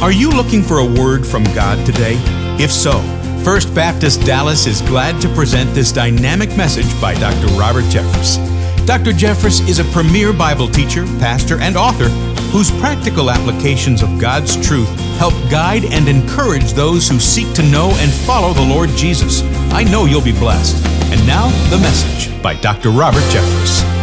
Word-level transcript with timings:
Are 0.00 0.12
you 0.12 0.30
looking 0.30 0.62
for 0.62 0.78
a 0.78 0.84
word 0.86 1.26
from 1.26 1.44
God 1.52 1.84
today? 1.84 2.14
If 2.58 2.72
so, 2.72 3.02
First 3.44 3.74
Baptist 3.74 4.24
Dallas 4.24 4.66
is 4.66 4.80
glad 4.80 5.20
to 5.20 5.28
present 5.34 5.74
this 5.74 5.92
dynamic 5.92 6.56
message 6.56 6.88
by 7.02 7.12
Dr. 7.12 7.48
Robert 7.48 7.84
Jeffress. 7.84 8.38
Dr. 8.86 9.10
Jeffress 9.10 9.68
is 9.68 9.78
a 9.78 9.84
premier 9.92 10.32
Bible 10.32 10.68
teacher, 10.68 11.04
pastor, 11.18 11.60
and 11.60 11.76
author 11.76 12.08
whose 12.48 12.70
practical 12.80 13.30
applications 13.30 14.02
of 14.02 14.18
God's 14.18 14.56
truth 14.66 14.88
help 15.18 15.34
guide 15.50 15.84
and 15.84 16.08
encourage 16.08 16.72
those 16.72 17.06
who 17.06 17.20
seek 17.20 17.52
to 17.52 17.62
know 17.62 17.90
and 17.96 18.10
follow 18.10 18.54
the 18.54 18.62
Lord 18.62 18.88
Jesus. 18.90 19.42
I 19.70 19.84
know 19.84 20.06
you'll 20.06 20.22
be 20.22 20.32
blessed. 20.32 20.82
And 21.12 21.26
now, 21.26 21.50
the 21.68 21.76
message 21.76 22.42
by 22.42 22.54
Dr. 22.54 22.88
Robert 22.88 23.20
Jeffress. 23.24 23.99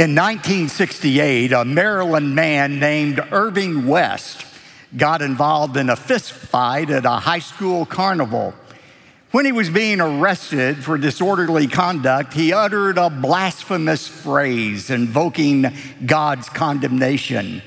In 0.00 0.14
1968, 0.14 1.52
a 1.52 1.62
Maryland 1.62 2.34
man 2.34 2.78
named 2.80 3.22
Irving 3.32 3.86
West 3.86 4.46
got 4.96 5.20
involved 5.20 5.76
in 5.76 5.90
a 5.90 5.94
fist 5.94 6.32
fight 6.32 6.88
at 6.88 7.04
a 7.04 7.10
high 7.10 7.40
school 7.40 7.84
carnival. 7.84 8.54
When 9.32 9.44
he 9.44 9.52
was 9.52 9.68
being 9.68 10.00
arrested 10.00 10.82
for 10.82 10.96
disorderly 10.96 11.66
conduct, 11.66 12.32
he 12.32 12.50
uttered 12.50 12.96
a 12.96 13.10
blasphemous 13.10 14.08
phrase 14.08 14.88
invoking 14.88 15.66
God's 16.06 16.48
condemnation. 16.48 17.60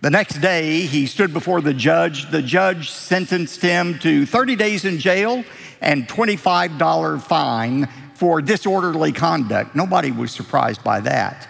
The 0.00 0.08
next 0.08 0.40
day, 0.40 0.86
he 0.86 1.04
stood 1.04 1.34
before 1.34 1.60
the 1.60 1.74
judge. 1.74 2.30
The 2.30 2.40
judge 2.40 2.88
sentenced 2.90 3.60
him 3.60 3.98
to 3.98 4.24
30 4.24 4.56
days 4.56 4.86
in 4.86 4.98
jail 4.98 5.44
and 5.82 6.08
$25 6.08 7.20
fine 7.20 7.86
for 8.14 8.40
disorderly 8.40 9.12
conduct. 9.12 9.76
Nobody 9.76 10.10
was 10.10 10.32
surprised 10.32 10.82
by 10.82 11.00
that. 11.00 11.48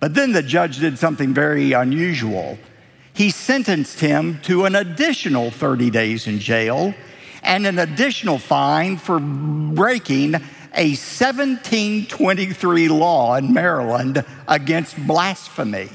But 0.00 0.14
then 0.14 0.32
the 0.32 0.42
judge 0.42 0.78
did 0.78 0.98
something 0.98 1.34
very 1.34 1.72
unusual. 1.72 2.58
He 3.12 3.30
sentenced 3.30 4.00
him 4.00 4.40
to 4.42 4.64
an 4.64 4.76
additional 4.76 5.50
30 5.50 5.90
days 5.90 6.26
in 6.26 6.38
jail 6.38 6.94
and 7.42 7.66
an 7.66 7.78
additional 7.78 8.38
fine 8.38 8.96
for 8.96 9.18
breaking 9.18 10.34
a 10.74 10.90
1723 10.90 12.88
law 12.88 13.34
in 13.36 13.52
Maryland 13.52 14.24
against 14.46 14.96
blasphemy. 15.06 15.88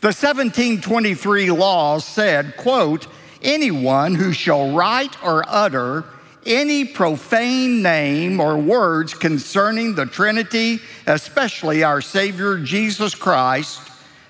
The 0.00 0.08
1723 0.08 1.50
law 1.52 1.98
said, 1.98 2.56
quote, 2.56 3.06
anyone 3.40 4.14
who 4.14 4.32
shall 4.32 4.72
write 4.72 5.22
or 5.22 5.44
utter 5.46 6.04
any 6.44 6.84
profane 6.84 7.82
name 7.82 8.40
or 8.40 8.56
words 8.58 9.14
concerning 9.14 9.94
the 9.94 10.06
Trinity, 10.06 10.80
especially 11.06 11.84
our 11.84 12.00
Savior 12.00 12.58
Jesus 12.58 13.14
Christ, 13.14 13.80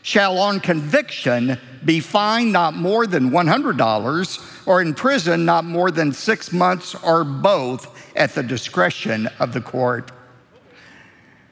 shall 0.03 0.39
on 0.39 0.61
conviction 0.61 1.59
be 1.85 2.01
fined 2.01 2.53
not 2.53 2.75
more 2.75 3.07
than 3.07 3.31
$100 3.31 4.67
or 4.67 4.83
in 4.83 4.95
prison 4.95 5.45
not 5.45 5.65
more 5.65 5.91
than 5.91 6.13
six 6.13 6.53
months 6.53 6.95
or 7.03 7.25
both 7.25 7.89
at 8.17 8.35
the 8.35 8.43
discretion 8.43 9.29
of 9.39 9.53
the 9.53 9.61
court. 9.61 10.11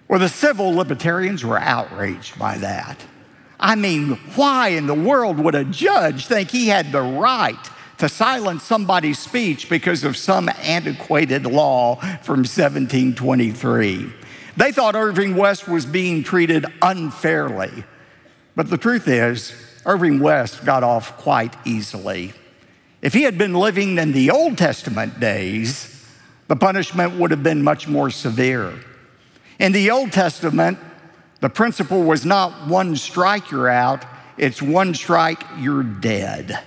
Well, 0.08 0.18
the 0.18 0.28
civil 0.28 0.74
libertarians 0.74 1.44
were 1.44 1.58
outraged 1.58 2.38
by 2.38 2.58
that. 2.58 3.04
I 3.60 3.76
mean, 3.76 4.18
why 4.34 4.68
in 4.68 4.86
the 4.86 4.94
world 4.94 5.38
would 5.38 5.54
a 5.54 5.64
judge 5.64 6.26
think 6.26 6.50
he 6.50 6.68
had 6.68 6.90
the 6.90 7.02
right 7.02 7.70
to 8.00 8.08
silence 8.08 8.62
somebody's 8.62 9.18
speech 9.18 9.68
because 9.68 10.04
of 10.04 10.16
some 10.16 10.48
antiquated 10.62 11.44
law 11.44 11.96
from 12.22 12.38
1723. 12.38 14.10
They 14.56 14.72
thought 14.72 14.94
Irving 14.94 15.36
West 15.36 15.68
was 15.68 15.84
being 15.84 16.24
treated 16.24 16.64
unfairly. 16.80 17.84
But 18.56 18.70
the 18.70 18.78
truth 18.78 19.06
is, 19.06 19.52
Irving 19.84 20.18
West 20.18 20.64
got 20.64 20.82
off 20.82 21.18
quite 21.18 21.54
easily. 21.66 22.32
If 23.02 23.12
he 23.12 23.22
had 23.22 23.36
been 23.36 23.52
living 23.52 23.98
in 23.98 24.12
the 24.12 24.30
Old 24.30 24.56
Testament 24.56 25.20
days, 25.20 26.06
the 26.48 26.56
punishment 26.56 27.18
would 27.18 27.30
have 27.30 27.42
been 27.42 27.62
much 27.62 27.86
more 27.86 28.08
severe. 28.08 28.74
In 29.58 29.72
the 29.72 29.90
Old 29.90 30.10
Testament, 30.10 30.78
the 31.40 31.50
principle 31.50 32.02
was 32.02 32.24
not 32.24 32.66
one 32.66 32.96
strike, 32.96 33.50
you're 33.50 33.68
out, 33.68 34.06
it's 34.38 34.62
one 34.62 34.94
strike, 34.94 35.42
you're 35.58 35.82
dead 35.82 36.62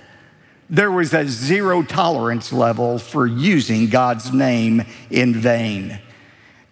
there 0.74 0.90
was 0.90 1.14
a 1.14 1.24
zero 1.28 1.84
tolerance 1.84 2.52
level 2.52 2.98
for 2.98 3.28
using 3.28 3.88
God's 3.88 4.32
name 4.32 4.84
in 5.08 5.32
vain. 5.32 6.00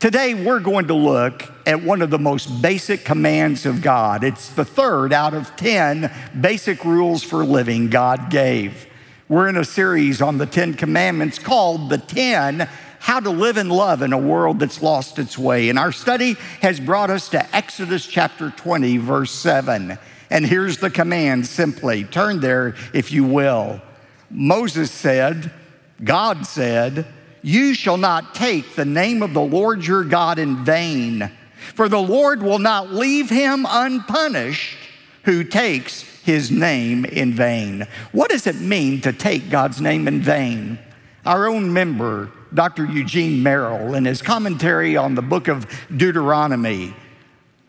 Today, 0.00 0.34
we're 0.34 0.58
going 0.58 0.88
to 0.88 0.94
look 0.94 1.44
at 1.64 1.80
one 1.80 2.02
of 2.02 2.10
the 2.10 2.18
most 2.18 2.60
basic 2.60 3.04
commands 3.04 3.64
of 3.64 3.80
God. 3.80 4.24
It's 4.24 4.48
the 4.48 4.64
third 4.64 5.12
out 5.12 5.34
of 5.34 5.54
10 5.54 6.10
basic 6.40 6.84
rules 6.84 7.22
for 7.22 7.44
living 7.44 7.90
God 7.90 8.28
gave. 8.28 8.88
We're 9.28 9.48
in 9.48 9.56
a 9.56 9.64
series 9.64 10.20
on 10.20 10.36
the 10.36 10.46
10 10.46 10.74
commandments 10.74 11.38
called 11.38 11.88
The 11.88 11.98
10 11.98 12.68
How 12.98 13.20
to 13.20 13.30
Live 13.30 13.56
in 13.56 13.68
Love 13.68 14.02
in 14.02 14.12
a 14.12 14.18
World 14.18 14.58
That's 14.58 14.82
Lost 14.82 15.20
Its 15.20 15.38
Way. 15.38 15.68
And 15.68 15.78
our 15.78 15.92
study 15.92 16.34
has 16.60 16.80
brought 16.80 17.10
us 17.10 17.28
to 17.28 17.56
Exodus 17.56 18.04
chapter 18.04 18.50
20, 18.50 18.96
verse 18.96 19.30
7. 19.30 19.96
And 20.28 20.44
here's 20.44 20.78
the 20.78 20.90
command 20.90 21.46
simply 21.46 22.02
turn 22.02 22.40
there 22.40 22.74
if 22.92 23.12
you 23.12 23.22
will. 23.22 23.80
Moses 24.32 24.90
said, 24.90 25.52
God 26.02 26.46
said, 26.46 27.06
You 27.42 27.74
shall 27.74 27.98
not 27.98 28.34
take 28.34 28.74
the 28.74 28.84
name 28.84 29.22
of 29.22 29.34
the 29.34 29.44
Lord 29.44 29.86
your 29.86 30.04
God 30.04 30.38
in 30.38 30.64
vain, 30.64 31.30
for 31.74 31.88
the 31.88 32.00
Lord 32.02 32.42
will 32.42 32.58
not 32.58 32.92
leave 32.92 33.30
him 33.30 33.66
unpunished 33.68 34.78
who 35.24 35.44
takes 35.44 36.02
his 36.24 36.50
name 36.50 37.04
in 37.04 37.32
vain. 37.32 37.86
What 38.12 38.30
does 38.30 38.46
it 38.46 38.56
mean 38.56 39.00
to 39.02 39.12
take 39.12 39.50
God's 39.50 39.80
name 39.80 40.08
in 40.08 40.20
vain? 40.20 40.78
Our 41.24 41.46
own 41.48 41.72
member, 41.72 42.30
Dr. 42.52 42.84
Eugene 42.84 43.42
Merrill, 43.42 43.94
in 43.94 44.04
his 44.04 44.22
commentary 44.22 44.96
on 44.96 45.14
the 45.14 45.22
book 45.22 45.48
of 45.48 45.66
Deuteronomy, 45.96 46.94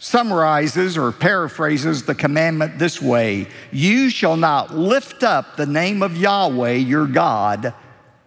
summarizes 0.03 0.97
or 0.97 1.13
paraphrases 1.13 2.03
the 2.03 2.13
commandment 2.13 2.77
this 2.77 3.01
way 3.01 3.47
You 3.71 4.09
shall 4.09 4.35
not 4.35 4.75
lift 4.75 5.23
up 5.23 5.55
the 5.55 5.65
name 5.65 6.03
of 6.03 6.17
Yahweh 6.17 6.73
your 6.73 7.07
God 7.07 7.73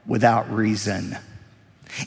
without 0.07 0.51
reason. 0.51 1.19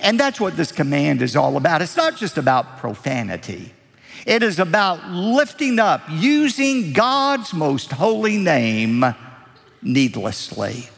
And 0.02 0.19
that's 0.19 0.40
what 0.40 0.57
this 0.57 0.72
command 0.72 1.22
is 1.22 1.35
all 1.35 1.56
about. 1.56 1.84
It's 1.84 1.96
not 1.96 2.18
just 2.18 2.38
about 2.38 2.80
profanity, 2.80 3.72
it 4.25 4.41
is 4.41 4.57
about 4.57 5.07
lifting 5.07 5.78
up, 5.78 6.01
using 6.09 6.91
God's 6.91 7.53
most 7.53 7.91
holy 7.91 8.38
name 8.38 9.06
needlessly. 9.84 10.90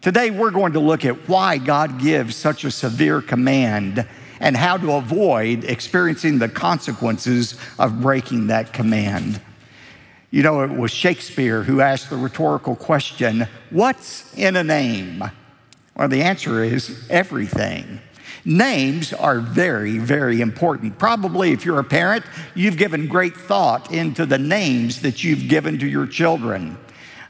Today, 0.00 0.30
we're 0.30 0.50
going 0.50 0.74
to 0.74 0.80
look 0.80 1.04
at 1.04 1.28
why 1.28 1.58
God 1.58 1.98
gives 1.98 2.36
such 2.36 2.62
a 2.64 2.70
severe 2.70 3.20
command 3.20 4.06
and 4.40 4.56
how 4.56 4.76
to 4.76 4.92
avoid 4.92 5.64
experiencing 5.64 6.38
the 6.38 6.48
consequences 6.48 7.58
of 7.78 8.00
breaking 8.00 8.48
that 8.48 8.72
command. 8.72 9.40
You 10.30 10.42
know, 10.42 10.62
it 10.62 10.70
was 10.70 10.90
Shakespeare 10.90 11.62
who 11.62 11.80
asked 11.80 12.10
the 12.10 12.16
rhetorical 12.16 12.74
question 12.74 13.46
What's 13.70 14.34
in 14.34 14.56
a 14.56 14.64
name? 14.64 15.22
Well, 15.96 16.08
the 16.08 16.22
answer 16.22 16.64
is 16.64 17.06
everything. 17.08 18.00
Names 18.44 19.12
are 19.12 19.40
very, 19.40 19.98
very 19.98 20.40
important. 20.40 20.98
Probably, 20.98 21.52
if 21.52 21.64
you're 21.64 21.78
a 21.78 21.84
parent, 21.84 22.24
you've 22.54 22.76
given 22.76 23.06
great 23.06 23.36
thought 23.36 23.92
into 23.92 24.26
the 24.26 24.36
names 24.36 25.00
that 25.00 25.24
you've 25.24 25.48
given 25.48 25.78
to 25.78 25.86
your 25.86 26.06
children. 26.06 26.76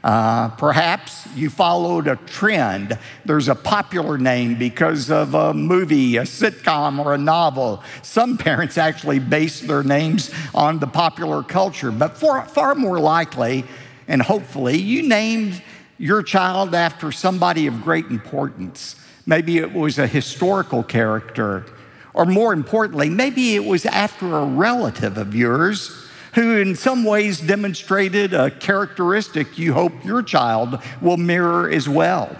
Uh, 0.05 0.49
perhaps 0.49 1.27
you 1.35 1.49
followed 1.49 2.07
a 2.07 2.15
trend. 2.27 2.95
There's 3.25 3.47
a 3.47 3.55
popular 3.55 4.19
name 4.19 4.53
because 4.53 5.09
of 5.09 5.33
a 5.33 5.51
movie, 5.51 6.17
a 6.17 6.21
sitcom, 6.21 7.03
or 7.03 7.15
a 7.15 7.17
novel. 7.17 7.81
Some 8.03 8.37
parents 8.47 8.77
actually 8.77 9.17
base 9.17 9.61
their 9.61 9.81
names 9.81 10.31
on 10.53 10.77
the 10.77 10.85
popular 10.85 11.41
culture, 11.41 11.89
but 11.89 12.15
for, 12.15 12.43
far 12.43 12.75
more 12.75 12.99
likely, 12.99 13.65
and 14.07 14.21
hopefully, 14.21 14.77
you 14.77 15.01
named 15.01 15.63
your 15.97 16.21
child 16.21 16.75
after 16.75 17.11
somebody 17.11 17.65
of 17.65 17.81
great 17.81 18.05
importance. 18.05 18.97
Maybe 19.25 19.57
it 19.57 19.73
was 19.73 19.97
a 19.97 20.05
historical 20.05 20.83
character, 20.83 21.65
or 22.13 22.27
more 22.27 22.53
importantly, 22.53 23.09
maybe 23.09 23.55
it 23.55 23.65
was 23.65 23.87
after 23.87 24.37
a 24.37 24.45
relative 24.45 25.17
of 25.17 25.33
yours 25.33 26.04
who 26.35 26.57
in 26.57 26.75
some 26.75 27.05
ways 27.05 27.39
demonstrated 27.39 28.33
a 28.33 28.51
characteristic 28.51 29.57
you 29.57 29.73
hope 29.73 30.03
your 30.03 30.21
child 30.21 30.81
will 31.01 31.15
mirror 31.15 31.69
as 31.69 31.87
well. 31.87 32.35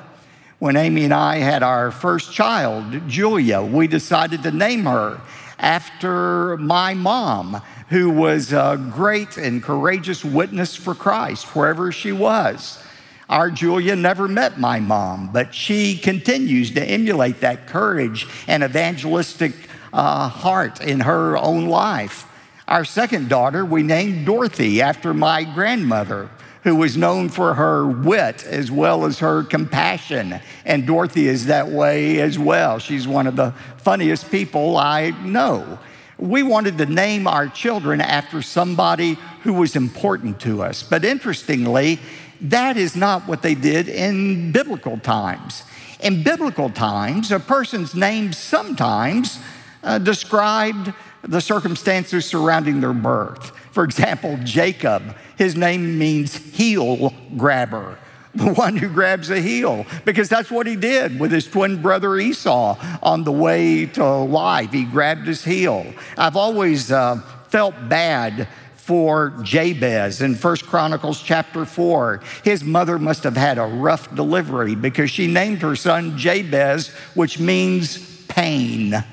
When 0.59 0.75
Amy 0.75 1.05
and 1.05 1.13
I 1.13 1.37
had 1.37 1.63
our 1.63 1.91
first 1.91 2.33
child, 2.33 3.07
Julia, 3.07 3.61
we 3.61 3.87
decided 3.87 4.43
to 4.43 4.51
name 4.51 4.83
her 4.83 5.21
after 5.57 6.57
my 6.57 6.93
mom, 6.93 7.61
who 7.89 8.09
was 8.09 8.51
a 8.51 8.77
great 8.93 9.37
and 9.37 9.63
courageous 9.63 10.25
witness 10.25 10.75
for 10.75 10.93
Christ 10.93 11.55
wherever 11.55 11.91
she 11.93 12.11
was. 12.11 12.83
Our 13.29 13.49
Julia 13.49 13.95
never 13.95 14.27
met 14.27 14.59
my 14.59 14.81
mom, 14.81 15.31
but 15.31 15.55
she 15.55 15.97
continues 15.97 16.71
to 16.71 16.83
emulate 16.83 17.39
that 17.39 17.67
courage 17.67 18.27
and 18.45 18.61
evangelistic 18.61 19.53
uh, 19.93 20.27
heart 20.27 20.81
in 20.81 20.99
her 20.99 21.37
own 21.37 21.67
life. 21.67 22.27
Our 22.67 22.83
second 22.83 23.29
daughter, 23.29 23.63
we 23.63 23.83
named 23.83 24.25
Dorothy 24.25 24.81
after 24.81 25.13
my 25.13 25.43
grandmother, 25.43 26.29
who 26.63 26.75
was 26.75 26.97
known 26.97 27.29
for 27.29 27.53
her 27.53 27.85
wit 27.85 28.43
as 28.43 28.71
well 28.71 29.05
as 29.05 29.19
her 29.19 29.43
compassion. 29.43 30.39
And 30.65 30.87
Dorothy 30.87 31.27
is 31.27 31.45
that 31.45 31.67
way 31.67 32.19
as 32.19 32.39
well. 32.39 32.79
She's 32.79 33.07
one 33.07 33.27
of 33.27 33.35
the 33.35 33.53
funniest 33.77 34.31
people 34.31 34.77
I 34.77 35.11
know. 35.23 35.77
We 36.17 36.41
wanted 36.41 36.79
to 36.79 36.87
name 36.87 37.27
our 37.27 37.47
children 37.49 38.01
after 38.01 38.41
somebody 38.41 39.19
who 39.43 39.53
was 39.53 39.75
important 39.75 40.39
to 40.41 40.63
us. 40.63 40.81
But 40.81 41.05
interestingly, 41.05 41.99
that 42.41 42.77
is 42.77 42.95
not 42.95 43.27
what 43.27 43.43
they 43.43 43.53
did 43.53 43.87
in 43.89 44.51
biblical 44.51 44.97
times. 44.97 45.61
In 45.99 46.23
biblical 46.23 46.71
times, 46.71 47.31
a 47.31 47.39
person's 47.39 47.93
name 47.93 48.33
sometimes 48.33 49.39
uh, 49.83 49.99
described 49.99 50.91
the 51.27 51.41
circumstances 51.41 52.25
surrounding 52.25 52.81
their 52.81 52.93
birth. 52.93 53.51
For 53.71 53.83
example, 53.83 54.37
Jacob, 54.43 55.15
his 55.37 55.55
name 55.55 55.97
means 55.97 56.35
heel 56.35 57.13
grabber, 57.35 57.97
the 58.35 58.53
one 58.53 58.77
who 58.77 58.87
grabs 58.87 59.29
a 59.29 59.41
heel, 59.41 59.85
because 60.05 60.29
that's 60.29 60.51
what 60.51 60.67
he 60.67 60.75
did 60.75 61.19
with 61.19 61.31
his 61.31 61.47
twin 61.47 61.81
brother 61.81 62.17
Esau 62.17 62.77
on 63.01 63.23
the 63.23 63.31
way 63.31 63.85
to 63.87 64.05
life. 64.05 64.71
He 64.71 64.83
grabbed 64.83 65.27
his 65.27 65.43
heel. 65.43 65.93
I've 66.17 66.35
always 66.35 66.91
uh, 66.91 67.21
felt 67.49 67.75
bad 67.89 68.47
for 68.75 69.31
Jabez 69.41 70.21
in 70.21 70.35
First 70.35 70.67
Chronicles 70.67 71.19
chapter 71.19 71.65
4. 71.65 72.21
His 72.43 72.63
mother 72.63 72.99
must 72.99 73.23
have 73.23 73.35
had 73.35 73.57
a 73.57 73.65
rough 73.65 74.13
delivery 74.13 74.75
because 74.75 75.09
she 75.09 75.25
named 75.25 75.63
her 75.63 75.75
son 75.75 76.17
Jabez, 76.17 76.89
which 77.15 77.39
means 77.39 78.23
pain. 78.27 79.03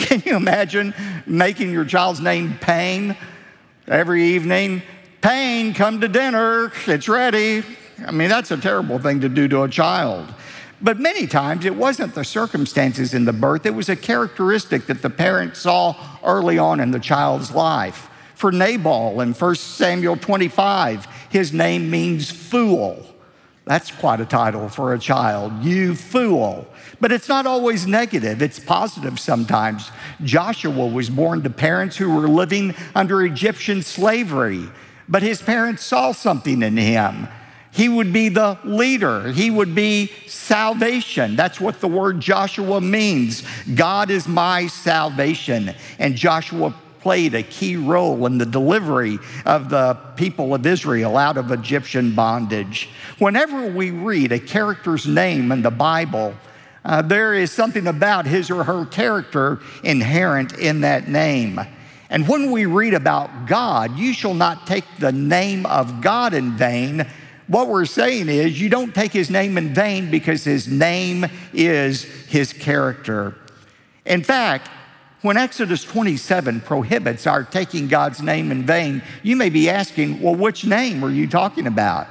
Can 0.08 0.22
you 0.24 0.34
imagine 0.34 0.94
making 1.26 1.72
your 1.72 1.84
child's 1.84 2.20
name 2.20 2.56
Pain 2.58 3.16
every 3.86 4.24
evening? 4.24 4.80
Pain, 5.20 5.74
come 5.74 6.00
to 6.00 6.08
dinner, 6.08 6.72
it's 6.86 7.06
ready. 7.06 7.62
I 8.06 8.10
mean, 8.10 8.30
that's 8.30 8.50
a 8.50 8.56
terrible 8.56 8.98
thing 8.98 9.20
to 9.20 9.28
do 9.28 9.46
to 9.48 9.64
a 9.64 9.68
child. 9.68 10.32
But 10.80 10.98
many 10.98 11.26
times 11.26 11.66
it 11.66 11.74
wasn't 11.74 12.14
the 12.14 12.24
circumstances 12.24 13.12
in 13.12 13.26
the 13.26 13.34
birth, 13.34 13.66
it 13.66 13.74
was 13.74 13.90
a 13.90 13.96
characteristic 13.96 14.86
that 14.86 15.02
the 15.02 15.10
parent 15.10 15.54
saw 15.54 15.94
early 16.24 16.56
on 16.56 16.80
in 16.80 16.92
the 16.92 17.00
child's 17.00 17.52
life. 17.52 18.08
For 18.34 18.50
Nabal 18.50 19.20
in 19.20 19.34
1 19.34 19.54
Samuel 19.54 20.16
25, 20.16 21.06
his 21.28 21.52
name 21.52 21.90
means 21.90 22.30
fool. 22.30 23.04
That's 23.70 23.92
quite 23.92 24.20
a 24.20 24.26
title 24.26 24.68
for 24.68 24.94
a 24.94 24.98
child, 24.98 25.62
you 25.62 25.94
fool. 25.94 26.66
But 27.00 27.12
it's 27.12 27.28
not 27.28 27.46
always 27.46 27.86
negative, 27.86 28.42
it's 28.42 28.58
positive 28.58 29.20
sometimes. 29.20 29.92
Joshua 30.24 30.88
was 30.88 31.08
born 31.08 31.44
to 31.44 31.50
parents 31.50 31.96
who 31.96 32.12
were 32.12 32.26
living 32.26 32.74
under 32.96 33.22
Egyptian 33.22 33.82
slavery, 33.82 34.68
but 35.08 35.22
his 35.22 35.40
parents 35.40 35.84
saw 35.84 36.10
something 36.10 36.62
in 36.62 36.76
him. 36.76 37.28
He 37.70 37.88
would 37.88 38.12
be 38.12 38.28
the 38.28 38.58
leader. 38.64 39.30
He 39.30 39.52
would 39.52 39.72
be 39.72 40.10
salvation. 40.26 41.36
That's 41.36 41.60
what 41.60 41.78
the 41.78 41.86
word 41.86 42.18
Joshua 42.18 42.80
means. 42.80 43.44
God 43.76 44.10
is 44.10 44.26
my 44.26 44.66
salvation. 44.66 45.76
And 46.00 46.16
Joshua 46.16 46.74
played 47.00 47.34
a 47.34 47.42
key 47.42 47.76
role 47.76 48.26
in 48.26 48.38
the 48.38 48.46
delivery 48.46 49.18
of 49.46 49.70
the 49.70 49.94
people 50.16 50.54
of 50.54 50.66
Israel 50.66 51.16
out 51.16 51.36
of 51.36 51.50
Egyptian 51.50 52.14
bondage. 52.14 52.88
Whenever 53.18 53.66
we 53.66 53.90
read 53.90 54.32
a 54.32 54.38
character's 54.38 55.06
name 55.06 55.52
in 55.52 55.62
the 55.62 55.70
Bible, 55.70 56.34
uh, 56.84 57.02
there 57.02 57.34
is 57.34 57.50
something 57.50 57.86
about 57.86 58.26
his 58.26 58.50
or 58.50 58.64
her 58.64 58.84
character 58.86 59.60
inherent 59.84 60.58
in 60.58 60.80
that 60.82 61.08
name. 61.08 61.60
And 62.08 62.26
when 62.26 62.50
we 62.50 62.66
read 62.66 62.94
about 62.94 63.46
God, 63.46 63.96
you 63.96 64.12
shall 64.12 64.34
not 64.34 64.66
take 64.66 64.84
the 64.98 65.12
name 65.12 65.64
of 65.66 66.00
God 66.00 66.34
in 66.34 66.56
vain. 66.56 67.06
What 67.46 67.68
we're 67.68 67.84
saying 67.84 68.28
is, 68.28 68.60
you 68.60 68.68
don't 68.68 68.94
take 68.94 69.12
his 69.12 69.30
name 69.30 69.58
in 69.58 69.74
vain 69.74 70.10
because 70.10 70.44
his 70.44 70.66
name 70.68 71.26
is 71.52 72.02
his 72.26 72.52
character. 72.52 73.36
In 74.04 74.22
fact, 74.22 74.70
when 75.22 75.36
Exodus 75.36 75.84
27 75.84 76.62
prohibits 76.62 77.26
our 77.26 77.44
taking 77.44 77.88
God's 77.88 78.22
name 78.22 78.50
in 78.50 78.64
vain, 78.64 79.02
you 79.22 79.36
may 79.36 79.50
be 79.50 79.68
asking, 79.68 80.20
well, 80.20 80.34
which 80.34 80.64
name 80.64 81.04
are 81.04 81.10
you 81.10 81.26
talking 81.26 81.66
about? 81.66 82.06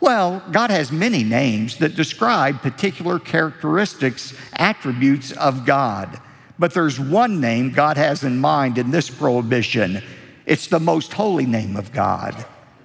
Well, 0.00 0.42
God 0.52 0.70
has 0.70 0.92
many 0.92 1.24
names 1.24 1.78
that 1.78 1.96
describe 1.96 2.62
particular 2.62 3.18
characteristics, 3.18 4.34
attributes 4.52 5.32
of 5.32 5.66
God. 5.66 6.20
But 6.58 6.74
there's 6.74 7.00
one 7.00 7.40
name 7.40 7.72
God 7.72 7.96
has 7.96 8.22
in 8.22 8.38
mind 8.38 8.78
in 8.78 8.90
this 8.90 9.10
prohibition 9.10 10.02
it's 10.48 10.68
the 10.68 10.80
most 10.80 11.12
holy 11.12 11.44
name 11.44 11.76
of 11.76 11.92
God. 11.92 12.34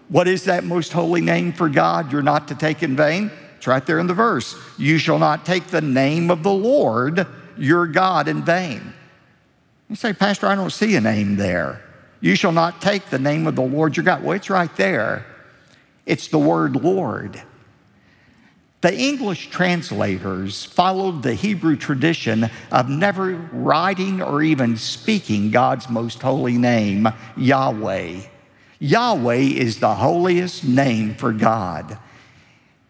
What 0.10 0.28
is 0.28 0.44
that 0.46 0.66
most 0.66 0.92
holy 0.92 1.22
name 1.22 1.54
for 1.54 1.70
God 1.70 2.12
you're 2.12 2.22
not 2.22 2.50
to 2.50 2.56
take 2.56 2.84
in 2.84 2.94
vain? 2.98 3.32
It's 3.56 3.68
right 3.68 3.86
there 3.86 4.00
in 4.00 4.08
the 4.08 4.14
verse. 4.14 4.54
You 4.78 4.98
shall 4.98 5.18
not 5.18 5.46
take 5.46 5.68
the 5.68 5.80
name 5.80 6.30
of 6.30 6.44
the 6.44 6.52
Lord 6.52 7.26
your 7.58 7.88
God 7.88 8.28
in 8.28 8.44
vain. 8.44 8.94
You 9.94 9.98
say, 9.98 10.12
Pastor, 10.12 10.48
I 10.48 10.56
don't 10.56 10.72
see 10.72 10.96
a 10.96 11.02
name 11.02 11.36
there. 11.36 11.80
You 12.20 12.34
shall 12.34 12.52
not 12.52 12.82
take 12.82 13.12
the 13.12 13.20
name 13.20 13.46
of 13.46 13.56
the 13.56 13.62
Lord 13.62 13.96
your 13.96 14.04
God. 14.04 14.24
Well, 14.24 14.36
it's 14.36 14.50
right 14.50 14.76
there. 14.76 15.24
It's 16.08 16.30
the 16.30 16.40
word 16.40 16.76
Lord. 16.76 17.40
The 18.82 18.92
English 18.92 19.52
translators 19.52 20.66
followed 20.66 21.22
the 21.22 21.36
Hebrew 21.36 21.76
tradition 21.76 22.50
of 22.72 22.90
never 22.90 23.36
writing 23.52 24.20
or 24.20 24.42
even 24.42 24.78
speaking 24.78 25.52
God's 25.52 25.88
most 25.88 26.24
holy 26.24 26.58
name, 26.58 27.08
Yahweh. 27.38 28.22
Yahweh 28.80 29.36
is 29.36 29.80
the 29.80 29.94
holiest 29.94 30.64
name 30.64 31.14
for 31.14 31.32
God. 31.32 32.00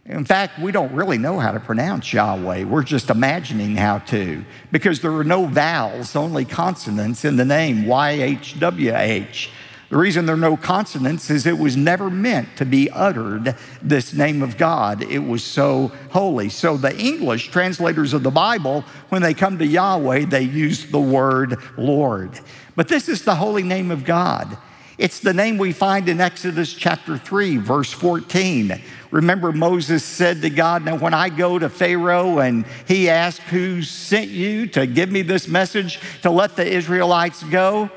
In 0.06 0.26
fact, 0.26 0.60
we 0.60 0.74
don't 0.74 0.92
really 0.92 1.18
know 1.18 1.40
how 1.40 1.54
to 1.54 1.62
pronounce 1.62 2.12
Yahweh. 2.12 2.66
We're 2.66 2.84
just 2.84 3.10
imagining 3.10 3.78
how 3.78 4.00
to 4.00 4.44
because 4.70 5.00
there 5.00 5.14
are 5.14 5.24
no 5.24 5.46
vowels, 5.46 6.14
only 6.16 6.44
consonants 6.44 7.24
in 7.24 7.38
the 7.38 7.46
name 7.46 7.86
YHWH. 7.86 9.50
The 9.90 9.98
reason 9.98 10.26
there 10.26 10.36
are 10.36 10.40
no 10.40 10.58
consonants 10.58 11.30
is 11.30 11.46
it 11.46 11.58
was 11.58 11.78
never 11.78 12.10
meant 12.10 12.58
to 12.58 12.66
be 12.66 12.90
uttered, 12.90 13.56
this 13.82 14.12
name 14.12 14.42
of 14.42 14.58
God. 14.58 15.04
It 15.04 15.20
was 15.20 15.44
so 15.44 15.92
holy. 16.10 16.50
So 16.50 16.76
the 16.76 16.98
English 16.98 17.50
translators 17.52 18.12
of 18.12 18.24
the 18.24 18.32
Bible, 18.32 18.84
when 19.10 19.22
they 19.22 19.34
come 19.34 19.58
to 19.60 19.66
Yahweh, 19.66 20.26
they 20.26 20.42
use 20.42 20.88
the 20.88 21.00
word 21.00 21.60
Lord. 21.78 22.40
But 22.76 22.90
this 22.90 23.08
is 23.08 23.24
the 23.24 23.36
holy 23.36 23.64
name 23.64 23.90
of 23.92 24.04
God. 24.04 24.58
It's 24.98 25.20
the 25.20 25.34
name 25.34 25.58
we 25.58 25.72
find 25.72 26.08
in 26.08 26.22
Exodus 26.22 26.72
chapter 26.72 27.18
3, 27.18 27.58
verse 27.58 27.92
14. 27.92 28.80
Remember, 29.10 29.52
Moses 29.52 30.04
said 30.04 30.44
to 30.44 30.52
God, 30.52 30.86
Now, 30.86 30.98
when 30.98 31.16
I 31.16 31.30
go 31.30 31.58
to 31.58 31.68
Pharaoh 31.68 32.40
and 32.40 32.66
he 32.88 33.10
asks, 33.10 33.44
Who 33.46 33.82
sent 33.82 34.30
you 34.30 34.68
to 34.68 34.86
give 34.86 35.12
me 35.12 35.24
this 35.24 35.48
message 35.48 36.00
to 36.22 36.30
let 36.30 36.56
the 36.56 36.66
Israelites 36.66 37.42
go? 37.44 37.90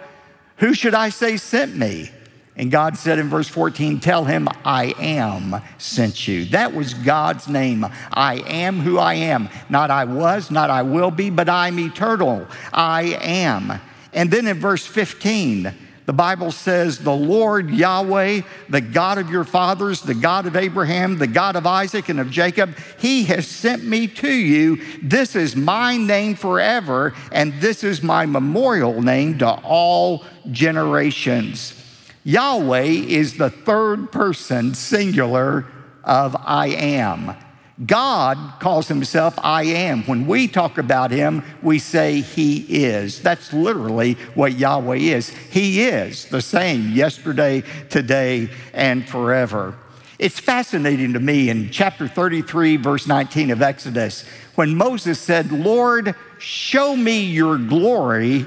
Who 0.59 0.73
should 0.73 0.95
I 0.95 1.11
say 1.11 1.37
sent 1.37 1.77
me? 1.77 2.11
And 2.59 2.71
God 2.71 2.97
said 2.97 3.19
in 3.19 3.29
verse 3.29 3.49
14, 3.49 4.01
Tell 4.01 4.25
him, 4.25 4.49
I 4.65 4.95
am 4.99 5.63
sent 5.77 6.27
you. 6.27 6.47
That 6.47 6.73
was 6.73 6.95
God's 6.95 7.47
name. 7.47 7.87
I 8.11 8.37
am 8.47 8.81
who 8.81 8.97
I 8.97 9.15
am. 9.15 9.51
Not 9.69 9.91
I 9.91 10.07
was, 10.07 10.51
not 10.51 10.71
I 10.71 10.81
will 10.81 11.11
be, 11.11 11.29
but 11.29 11.51
I'm 11.51 11.79
eternal. 11.79 12.47
I 12.73 13.19
am. 13.21 13.81
And 14.15 14.31
then 14.31 14.47
in 14.47 14.59
verse 14.59 14.87
15, 14.87 15.75
the 16.07 16.13
Bible 16.13 16.53
says, 16.53 16.99
The 16.99 17.15
Lord 17.15 17.69
Yahweh, 17.69 18.43
the 18.69 18.81
God 18.81 19.19
of 19.19 19.29
your 19.29 19.45
fathers, 19.45 20.01
the 20.01 20.15
God 20.15 20.47
of 20.47 20.57
Abraham, 20.57 21.19
the 21.19 21.27
God 21.27 21.57
of 21.57 21.67
Isaac 21.67 22.09
and 22.09 22.21
of 22.21 22.31
Jacob, 22.31 22.77
he 22.99 23.25
has 23.25 23.47
sent 23.47 23.85
me 23.85 24.07
to 24.07 24.33
you. 24.33 24.81
This 25.03 25.37
is 25.37 25.57
my 25.57 25.97
name 25.97 26.37
forever, 26.37 27.13
and 27.33 27.61
this 27.61 27.83
is 27.85 28.03
my 28.03 28.25
memorial 28.25 29.03
name 29.03 29.39
to 29.39 29.51
all 29.51 30.25
generations. 30.51 31.75
Yahweh 32.23 32.83
is 32.83 33.37
the 33.37 33.51
third 33.51 34.11
person 34.11 34.75
singular 34.75 35.67
of 36.05 36.37
I 36.39 36.69
am. 36.69 37.37
God 37.85 38.39
calls 38.59 38.89
himself 38.89 39.39
I 39.43 39.65
am. 39.65 40.03
When 40.05 40.27
we 40.27 40.49
talk 40.49 40.79
about 40.79 41.11
him, 41.11 41.45
we 41.63 41.79
say 41.79 42.21
he 42.23 42.85
is. 42.85 43.21
That's 43.21 43.53
literally 43.53 44.15
what 44.35 44.55
Yahweh 44.55 44.97
is. 44.97 45.29
He 45.29 45.83
is 45.83 46.25
the 46.27 46.41
same 46.41 46.93
yesterday, 46.93 47.63
today, 47.91 48.49
and 48.73 49.07
forever. 49.07 49.75
It's 50.19 50.41
fascinating 50.41 51.13
to 51.13 51.21
me 51.21 51.51
in 51.51 51.71
chapter 51.71 52.09
33, 52.09 52.79
verse 52.79 53.07
19 53.07 53.51
of 53.51 53.61
Exodus, 53.61 54.27
when 54.55 54.75
Moses 54.75 55.21
said, 55.21 55.53
Lord, 55.53 56.15
show 56.39 56.97
me 56.97 57.25
your 57.25 57.59
glory. 57.59 58.47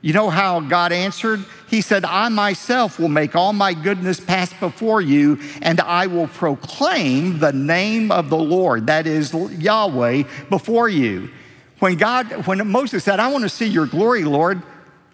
You 0.00 0.12
know 0.12 0.30
how 0.30 0.60
God 0.60 0.92
answered? 0.92 1.44
He 1.68 1.80
said, 1.80 2.04
I 2.04 2.28
myself 2.28 2.98
will 2.98 3.08
make 3.08 3.34
all 3.34 3.52
my 3.52 3.74
goodness 3.74 4.20
pass 4.20 4.52
before 4.52 5.00
you, 5.00 5.40
and 5.60 5.80
I 5.80 6.06
will 6.06 6.28
proclaim 6.28 7.40
the 7.40 7.52
name 7.52 8.12
of 8.12 8.30
the 8.30 8.38
Lord, 8.38 8.86
that 8.86 9.06
is 9.06 9.34
Yahweh, 9.34 10.22
before 10.48 10.88
you. 10.88 11.30
When 11.80 11.96
God, 11.96 12.46
when 12.46 12.66
Moses 12.68 13.04
said, 13.04 13.20
I 13.20 13.28
want 13.28 13.42
to 13.42 13.48
see 13.48 13.66
your 13.66 13.86
glory, 13.86 14.24
Lord, 14.24 14.62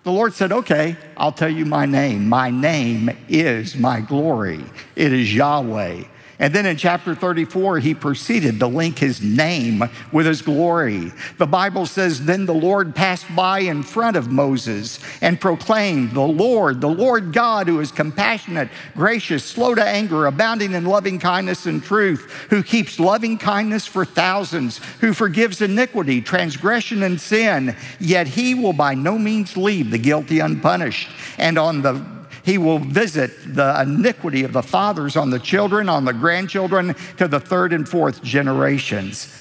the 0.03 0.13
Lord 0.13 0.35
said, 0.35 0.53
Okay, 0.53 0.97
I'll 1.17 1.33
tell 1.33 1.49
you 1.49 1.65
my 1.65 1.87
name. 1.87 2.29
My 2.29 2.51
name 2.51 3.11
is 3.29 3.75
my 3.77 4.01
glory. 4.01 4.63
It 4.97 5.13
is 5.13 5.35
Yahweh. 5.35 6.05
And 6.45 6.55
then 6.55 6.67
in 6.67 6.77
chapter 6.77 7.15
34, 7.15 7.79
he 7.79 7.95
proceeded 7.95 8.59
to 8.59 8.67
link 8.67 8.99
his 8.99 9.23
name 9.23 9.83
with 10.13 10.27
his 10.27 10.43
glory. 10.43 11.11
The 11.39 11.47
Bible 11.47 11.87
says, 11.87 12.27
Then 12.27 12.45
the 12.45 12.53
Lord 12.53 12.95
passed 12.95 13.35
by 13.35 13.61
in 13.61 13.83
front 13.83 14.15
of 14.15 14.31
Moses 14.31 15.01
and 15.23 15.41
proclaimed, 15.41 16.11
The 16.11 16.21
Lord, 16.21 16.83
the 16.83 16.87
Lord 16.87 17.33
God, 17.33 17.67
who 17.67 17.81
is 17.81 17.91
compassionate, 17.91 18.69
gracious, 18.95 19.43
slow 19.43 19.75
to 19.75 19.83
anger, 19.83 20.27
abounding 20.27 20.75
in 20.75 20.85
loving 20.85 21.19
kindness 21.19 21.65
and 21.65 21.83
truth, 21.83 22.31
who 22.51 22.63
keeps 22.63 23.01
loving 23.01 23.39
kindness 23.39 23.87
for 23.87 24.05
thousands, 24.05 24.83
who 25.01 25.15
forgives 25.15 25.63
iniquity, 25.63 26.21
transgression, 26.21 27.05
and 27.05 27.19
sin, 27.19 27.75
yet 27.99 28.27
he 28.27 28.55
will 28.55 28.75
by 28.75 28.93
no 28.93 29.17
means 29.17 29.57
leave 29.57 29.91
the 29.91 29.97
guilty 29.97 30.41
unpunished. 30.41 31.09
And 31.39 31.57
on 31.57 31.81
the 31.81 32.14
he 32.45 32.59
will 32.59 32.79
visit 32.79 33.55
the 33.55 33.81
iniquity 33.81 34.45
of 34.45 34.53
the 34.53 34.63
fathers 34.63 35.17
on 35.17 35.31
the 35.31 35.39
children, 35.39 35.89
on 35.89 36.05
the 36.05 36.13
grandchildren, 36.13 36.95
to 37.17 37.27
the 37.27 37.41
third 37.41 37.73
and 37.73 37.89
fourth 37.89 38.23
generations. 38.23 39.41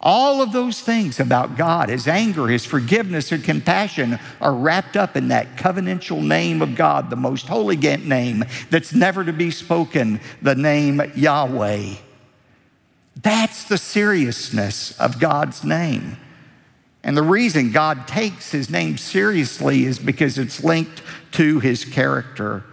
All 0.00 0.42
of 0.42 0.52
those 0.52 0.82
things 0.82 1.18
about 1.18 1.56
God, 1.56 1.88
His 1.88 2.06
anger, 2.06 2.46
His 2.46 2.66
forgiveness, 2.66 3.32
and 3.32 3.42
compassion, 3.42 4.18
are 4.42 4.54
wrapped 4.54 4.96
up 4.96 5.16
in 5.16 5.28
that 5.28 5.56
covenantal 5.56 6.22
name 6.22 6.60
of 6.60 6.76
God, 6.76 7.08
the 7.08 7.16
most 7.16 7.48
holy 7.48 7.76
name 7.76 8.44
that's 8.68 8.92
never 8.92 9.24
to 9.24 9.32
be 9.32 9.50
spoken, 9.50 10.20
the 10.42 10.54
name 10.54 11.00
Yahweh. 11.14 11.94
That's 13.22 13.64
the 13.64 13.78
seriousness 13.78 14.98
of 15.00 15.18
God's 15.18 15.64
name. 15.64 16.18
And 17.06 17.16
the 17.16 17.22
reason 17.22 17.70
God 17.70 18.08
takes 18.08 18.50
his 18.50 18.68
name 18.68 18.98
seriously 18.98 19.84
is 19.84 19.96
because 19.96 20.38
it's 20.38 20.64
linked 20.64 21.02
to 21.32 21.60
his 21.60 21.84
character. 21.84 22.64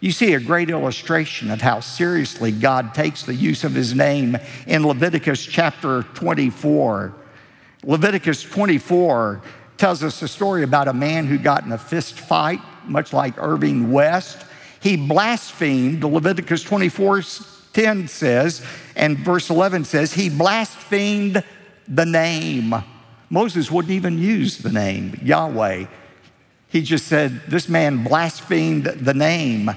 You 0.00 0.12
see 0.12 0.34
a 0.34 0.40
great 0.40 0.68
illustration 0.68 1.50
of 1.50 1.62
how 1.62 1.80
seriously 1.80 2.52
God 2.52 2.92
takes 2.92 3.22
the 3.22 3.34
use 3.34 3.64
of 3.64 3.72
his 3.72 3.94
name 3.94 4.36
in 4.66 4.86
Leviticus 4.86 5.42
chapter 5.42 6.02
24. 6.02 7.14
Leviticus 7.82 8.42
24 8.42 9.40
tells 9.78 10.02
us 10.02 10.20
a 10.20 10.28
story 10.28 10.64
about 10.64 10.86
a 10.86 10.92
man 10.92 11.26
who 11.26 11.38
got 11.38 11.64
in 11.64 11.72
a 11.72 11.78
fist 11.78 12.20
fight, 12.20 12.60
much 12.84 13.14
like 13.14 13.38
Irving 13.38 13.90
West. 13.90 14.44
He 14.80 14.98
blasphemed, 14.98 16.04
Leviticus 16.04 16.62
24 16.62 17.22
10 17.72 18.08
says, 18.08 18.62
and 18.96 19.18
verse 19.18 19.48
11 19.48 19.84
says, 19.84 20.12
he 20.12 20.28
blasphemed 20.28 21.42
the 21.86 22.04
name 22.04 22.74
Moses 23.30 23.70
wouldn't 23.70 23.92
even 23.92 24.18
use 24.18 24.58
the 24.58 24.72
name 24.72 25.18
Yahweh. 25.22 25.86
He 26.68 26.82
just 26.82 27.06
said, 27.06 27.42
This 27.48 27.68
man 27.68 28.04
blasphemed 28.04 28.84
the 28.84 29.14
name. 29.14 29.70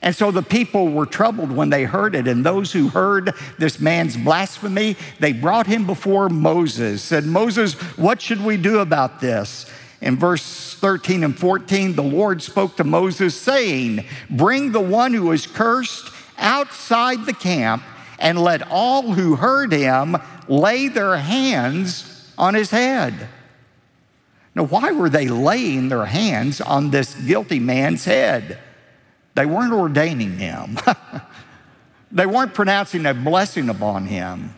And 0.00 0.14
so 0.14 0.30
the 0.30 0.42
people 0.42 0.88
were 0.88 1.06
troubled 1.06 1.50
when 1.50 1.70
they 1.70 1.82
heard 1.84 2.14
it. 2.14 2.28
And 2.28 2.46
those 2.46 2.72
who 2.72 2.88
heard 2.88 3.34
this 3.58 3.80
man's 3.80 4.16
blasphemy, 4.16 4.96
they 5.18 5.32
brought 5.32 5.66
him 5.66 5.86
before 5.86 6.28
Moses, 6.28 7.02
said, 7.02 7.24
Moses, 7.24 7.74
what 7.96 8.22
should 8.22 8.44
we 8.44 8.56
do 8.56 8.78
about 8.78 9.20
this? 9.20 9.66
In 10.00 10.16
verse 10.16 10.74
13 10.74 11.24
and 11.24 11.36
14, 11.36 11.94
the 11.94 12.02
Lord 12.04 12.40
spoke 12.40 12.76
to 12.76 12.84
Moses, 12.84 13.34
saying, 13.34 14.04
Bring 14.30 14.70
the 14.70 14.80
one 14.80 15.12
who 15.12 15.32
is 15.32 15.48
cursed 15.48 16.12
outside 16.38 17.26
the 17.26 17.32
camp, 17.32 17.82
and 18.20 18.40
let 18.40 18.70
all 18.70 19.02
who 19.12 19.34
heard 19.34 19.72
him 19.72 20.16
lay 20.46 20.86
their 20.86 21.16
hands 21.16 22.07
on 22.38 22.54
his 22.54 22.70
head. 22.70 23.28
Now, 24.54 24.64
why 24.64 24.92
were 24.92 25.10
they 25.10 25.28
laying 25.28 25.88
their 25.88 26.06
hands 26.06 26.60
on 26.60 26.90
this 26.90 27.14
guilty 27.14 27.60
man's 27.60 28.04
head? 28.04 28.58
They 29.34 29.44
weren't 29.44 29.72
ordaining 29.72 30.38
him, 30.38 30.78
they 32.12 32.26
weren't 32.26 32.54
pronouncing 32.54 33.04
a 33.04 33.14
blessing 33.14 33.68
upon 33.68 34.06
him. 34.06 34.54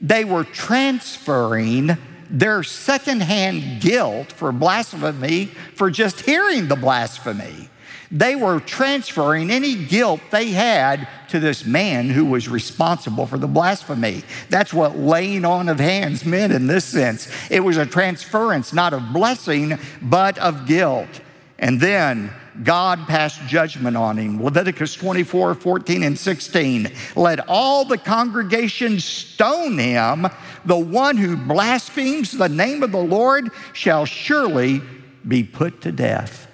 They 0.00 0.24
were 0.24 0.44
transferring 0.44 1.98
their 2.30 2.62
secondhand 2.62 3.82
guilt 3.82 4.32
for 4.32 4.52
blasphemy 4.52 5.46
for 5.74 5.90
just 5.90 6.20
hearing 6.20 6.68
the 6.68 6.76
blasphemy. 6.76 7.68
They 8.12 8.34
were 8.34 8.58
transferring 8.58 9.50
any 9.50 9.76
guilt 9.76 10.20
they 10.30 10.50
had 10.50 11.06
to 11.28 11.38
this 11.38 11.64
man 11.64 12.08
who 12.08 12.24
was 12.24 12.48
responsible 12.48 13.24
for 13.24 13.38
the 13.38 13.46
blasphemy. 13.46 14.24
That's 14.48 14.74
what 14.74 14.98
laying 14.98 15.44
on 15.44 15.68
of 15.68 15.78
hands 15.78 16.24
meant 16.24 16.52
in 16.52 16.66
this 16.66 16.84
sense. 16.84 17.28
It 17.50 17.60
was 17.60 17.76
a 17.76 17.86
transference, 17.86 18.72
not 18.72 18.92
of 18.92 19.12
blessing, 19.12 19.78
but 20.02 20.38
of 20.38 20.66
guilt. 20.66 21.20
And 21.60 21.80
then 21.80 22.32
God 22.64 23.06
passed 23.06 23.40
judgment 23.46 23.96
on 23.96 24.16
him. 24.16 24.42
Leviticus 24.42 24.94
24, 24.94 25.54
14, 25.54 26.02
and 26.02 26.18
16. 26.18 26.90
Let 27.14 27.48
all 27.48 27.84
the 27.84 27.98
congregation 27.98 28.98
stone 28.98 29.78
him. 29.78 30.26
The 30.64 30.76
one 30.76 31.16
who 31.16 31.36
blasphemes 31.36 32.32
the 32.32 32.48
name 32.48 32.82
of 32.82 32.90
the 32.90 33.02
Lord 33.02 33.50
shall 33.72 34.04
surely 34.04 34.82
be 35.26 35.44
put 35.44 35.80
to 35.82 35.92
death. 35.92 36.49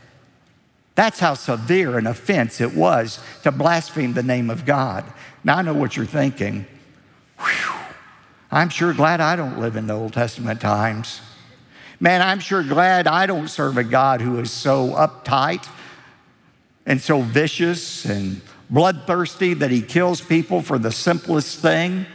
That's 0.96 1.20
how 1.20 1.34
severe 1.34 1.98
an 1.98 2.06
offense 2.06 2.60
it 2.60 2.74
was 2.74 3.20
to 3.42 3.52
blaspheme 3.52 4.14
the 4.14 4.22
name 4.22 4.50
of 4.50 4.64
God. 4.64 5.04
Now 5.44 5.58
I 5.58 5.62
know 5.62 5.74
what 5.74 5.96
you're 5.96 6.06
thinking. 6.06 6.66
Whew, 7.38 7.74
I'm 8.50 8.70
sure 8.70 8.94
glad 8.94 9.20
I 9.20 9.36
don't 9.36 9.60
live 9.60 9.76
in 9.76 9.86
the 9.86 9.94
Old 9.94 10.14
Testament 10.14 10.60
times. 10.60 11.20
Man, 12.00 12.22
I'm 12.22 12.40
sure 12.40 12.62
glad 12.62 13.06
I 13.06 13.26
don't 13.26 13.48
serve 13.48 13.76
a 13.76 13.84
God 13.84 14.22
who 14.22 14.38
is 14.38 14.50
so 14.50 14.88
uptight 14.88 15.68
and 16.86 17.00
so 17.00 17.20
vicious 17.20 18.06
and 18.06 18.40
bloodthirsty 18.70 19.54
that 19.54 19.70
he 19.70 19.82
kills 19.82 20.22
people 20.22 20.62
for 20.62 20.78
the 20.78 20.90
simplest 20.90 21.60
thing. 21.60 22.06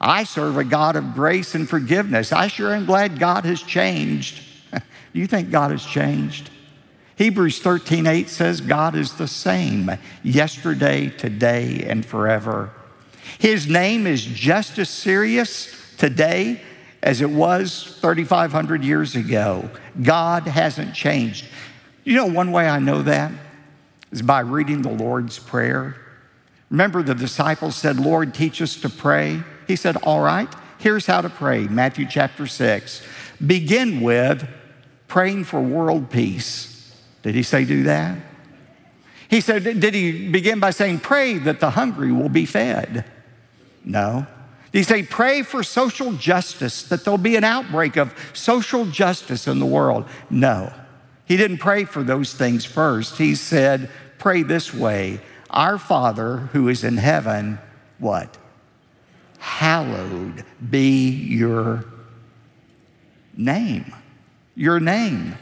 I 0.00 0.22
serve 0.22 0.56
a 0.56 0.64
God 0.64 0.94
of 0.94 1.14
grace 1.14 1.56
and 1.56 1.68
forgiveness. 1.68 2.32
I 2.32 2.46
sure 2.46 2.74
am 2.74 2.86
glad 2.86 3.18
God 3.18 3.44
has 3.44 3.60
changed. 3.60 4.40
Do 4.72 4.80
you 5.12 5.26
think 5.26 5.50
God 5.50 5.72
has 5.72 5.84
changed? 5.84 6.50
Hebrews 7.20 7.58
13 7.58 8.06
8 8.06 8.30
says, 8.30 8.62
God 8.62 8.94
is 8.94 9.12
the 9.12 9.28
same 9.28 9.90
yesterday, 10.22 11.10
today, 11.10 11.84
and 11.86 12.04
forever. 12.04 12.70
His 13.38 13.68
name 13.68 14.06
is 14.06 14.24
just 14.24 14.78
as 14.78 14.88
serious 14.88 15.70
today 15.98 16.62
as 17.02 17.20
it 17.20 17.28
was 17.28 17.98
3,500 18.00 18.82
years 18.82 19.16
ago. 19.16 19.68
God 20.02 20.44
hasn't 20.44 20.94
changed. 20.94 21.44
You 22.04 22.14
know, 22.14 22.24
one 22.24 22.52
way 22.52 22.66
I 22.66 22.78
know 22.78 23.02
that 23.02 23.32
is 24.10 24.22
by 24.22 24.40
reading 24.40 24.80
the 24.80 24.88
Lord's 24.88 25.38
Prayer. 25.38 25.96
Remember, 26.70 27.02
the 27.02 27.14
disciples 27.14 27.76
said, 27.76 28.00
Lord, 28.00 28.32
teach 28.32 28.62
us 28.62 28.76
to 28.76 28.88
pray. 28.88 29.42
He 29.66 29.76
said, 29.76 29.98
All 30.04 30.22
right, 30.22 30.48
here's 30.78 31.04
how 31.04 31.20
to 31.20 31.28
pray 31.28 31.64
Matthew 31.64 32.06
chapter 32.08 32.46
6. 32.46 33.02
Begin 33.46 34.00
with 34.00 34.48
praying 35.06 35.44
for 35.44 35.60
world 35.60 36.08
peace. 36.08 36.69
Did 37.22 37.34
he 37.34 37.42
say 37.42 37.64
do 37.64 37.84
that? 37.84 38.18
He 39.28 39.40
said, 39.40 39.62
Did 39.62 39.94
he 39.94 40.28
begin 40.28 40.58
by 40.58 40.70
saying, 40.70 41.00
Pray 41.00 41.38
that 41.38 41.60
the 41.60 41.70
hungry 41.70 42.12
will 42.12 42.28
be 42.28 42.46
fed? 42.46 43.04
No. 43.84 44.26
Did 44.72 44.78
he 44.78 44.84
say, 44.84 45.02
Pray 45.02 45.42
for 45.42 45.62
social 45.62 46.12
justice, 46.12 46.82
that 46.84 47.04
there'll 47.04 47.18
be 47.18 47.36
an 47.36 47.44
outbreak 47.44 47.96
of 47.96 48.14
social 48.32 48.86
justice 48.86 49.46
in 49.46 49.60
the 49.60 49.66
world? 49.66 50.08
No. 50.28 50.72
He 51.26 51.36
didn't 51.36 51.58
pray 51.58 51.84
for 51.84 52.02
those 52.02 52.34
things 52.34 52.64
first. 52.64 53.18
He 53.18 53.36
said, 53.36 53.88
Pray 54.18 54.42
this 54.42 54.74
way 54.74 55.20
Our 55.48 55.78
Father 55.78 56.38
who 56.52 56.68
is 56.68 56.82
in 56.82 56.96
heaven, 56.96 57.60
what? 57.98 58.36
Hallowed 59.38 60.44
be 60.70 61.08
your 61.08 61.84
name. 63.36 63.94
Your 64.56 64.80
name. 64.80 65.36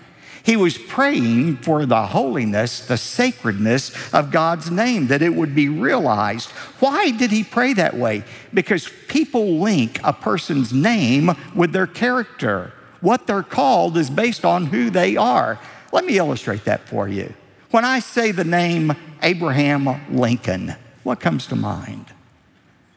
He 0.49 0.57
was 0.57 0.79
praying 0.79 1.59
for 1.59 1.85
the 1.85 2.07
holiness, 2.07 2.81
the 2.81 2.97
sacredness 2.97 3.93
of 4.15 4.31
God's 4.31 4.71
name, 4.71 5.09
that 5.09 5.21
it 5.21 5.35
would 5.35 5.55
be 5.55 5.69
realized. 5.69 6.49
Why 6.81 7.11
did 7.11 7.31
he 7.31 7.45
pray 7.45 7.75
that 7.75 7.95
way? 7.95 8.25
Because 8.55 8.89
people 9.09 9.59
link 9.59 10.01
a 10.03 10.15
person's 10.15 10.73
name 10.73 11.33
with 11.55 11.73
their 11.73 11.87
character. 11.87 12.73
What 13.03 13.27
they're 13.27 13.43
called 13.43 13.99
is 13.99 14.09
based 14.09 14.47
on 14.47 14.65
who 14.65 14.89
they 14.89 15.19
are. 15.19 15.61
Let 15.93 16.07
me 16.07 16.17
illustrate 16.17 16.65
that 16.65 16.89
for 16.89 17.07
you. 17.07 17.35
When 17.71 17.85
I 17.85 17.99
say 17.99 18.33
the 18.33 18.43
name 18.43 18.95
Abraham 19.23 20.01
Lincoln, 20.11 20.75
what 21.03 21.21
comes 21.21 21.47
to 21.49 21.57
mind? 21.57 22.07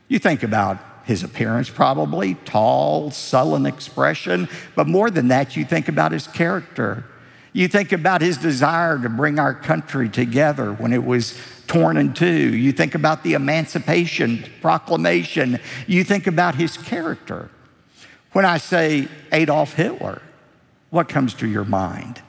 You 0.08 0.20
think 0.20 0.43
about 0.43 0.77
his 1.03 1.22
appearance, 1.22 1.70
probably, 1.70 2.36
tall, 2.46 3.12
sullen 3.12 3.65
expression, 3.65 4.48
but 4.74 4.88
more 4.88 5.12
than 5.12 5.27
that, 5.27 5.58
you 5.58 5.65
think 5.65 5.89
about 5.89 6.13
his 6.13 6.27
character. 6.27 7.03
You 7.53 7.67
think 7.67 7.91
about 7.91 8.22
his 8.22 8.38
desire 8.38 8.98
to 9.00 9.10
bring 9.10 9.38
our 9.38 9.53
country 9.53 10.08
together 10.08 10.72
when 10.72 10.93
it 10.93 11.03
was 11.03 11.38
torn 11.67 11.98
in 11.98 12.13
two. 12.13 12.55
You 12.55 12.72
think 12.72 12.96
about 12.96 13.24
the 13.24 13.34
Emancipation 13.34 14.46
Proclamation. 14.62 15.60
You 15.88 16.03
think 16.03 16.27
about 16.27 16.55
his 16.55 16.77
character. 16.77 17.50
When 18.31 18.46
I 18.46 18.58
say 18.58 19.10
Adolf 19.31 19.74
Hitler, 19.74 20.22
what 20.89 21.10
comes 21.10 21.34
to 21.36 21.48
your 21.48 21.65
mind? 21.65 22.22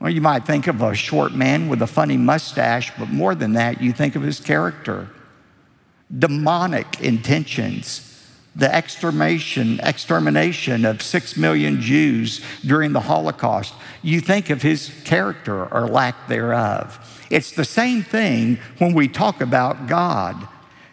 Well, 0.00 0.10
you 0.10 0.20
might 0.20 0.46
think 0.46 0.66
of 0.66 0.82
a 0.82 0.94
short 0.94 1.32
man 1.32 1.68
with 1.68 1.82
a 1.82 1.86
funny 1.86 2.16
mustache, 2.16 2.92
but 2.98 3.08
more 3.08 3.34
than 3.34 3.54
that, 3.54 3.80
you 3.80 3.92
think 3.92 4.16
of 4.16 4.22
his 4.22 4.40
character. 4.40 5.08
Demonic 6.16 7.00
intentions, 7.00 8.15
the 8.56 8.76
extermination, 8.76 9.78
extermination 9.82 10.86
of 10.86 11.02
six 11.02 11.36
million 11.36 11.80
Jews 11.80 12.40
during 12.64 12.92
the 12.92 13.00
Holocaust. 13.00 13.74
You 14.02 14.20
think 14.20 14.48
of 14.48 14.62
his 14.62 14.90
character 15.04 15.72
or 15.72 15.86
lack 15.86 16.26
thereof. 16.26 16.98
It's 17.30 17.52
the 17.52 17.64
same 17.64 18.02
thing 18.02 18.58
when 18.78 18.94
we 18.94 19.08
talk 19.08 19.42
about 19.42 19.86
God. 19.86 20.48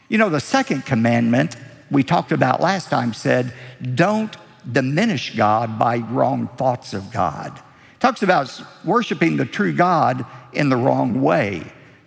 You 0.10 0.18
know, 0.18 0.30
the 0.30 0.42
second 0.42 0.86
commandment 0.86 1.56
we 1.90 2.04
talked 2.04 2.32
about 2.32 2.60
last 2.60 2.90
time 2.90 3.14
said, 3.14 3.54
don't 3.96 4.36
diminish 4.70 5.36
God 5.36 5.80
by 5.80 5.98
wrong 5.98 6.50
thoughts 6.58 6.94
of 6.94 7.12
God. 7.12 7.56
It 7.58 8.00
talks 8.00 8.24
about 8.24 8.62
worshiping 8.84 9.38
the 9.38 9.46
true 9.46 9.74
God 9.74 10.26
in 10.52 10.70
the 10.70 10.78
wrong 10.78 11.22
way. 11.22 11.64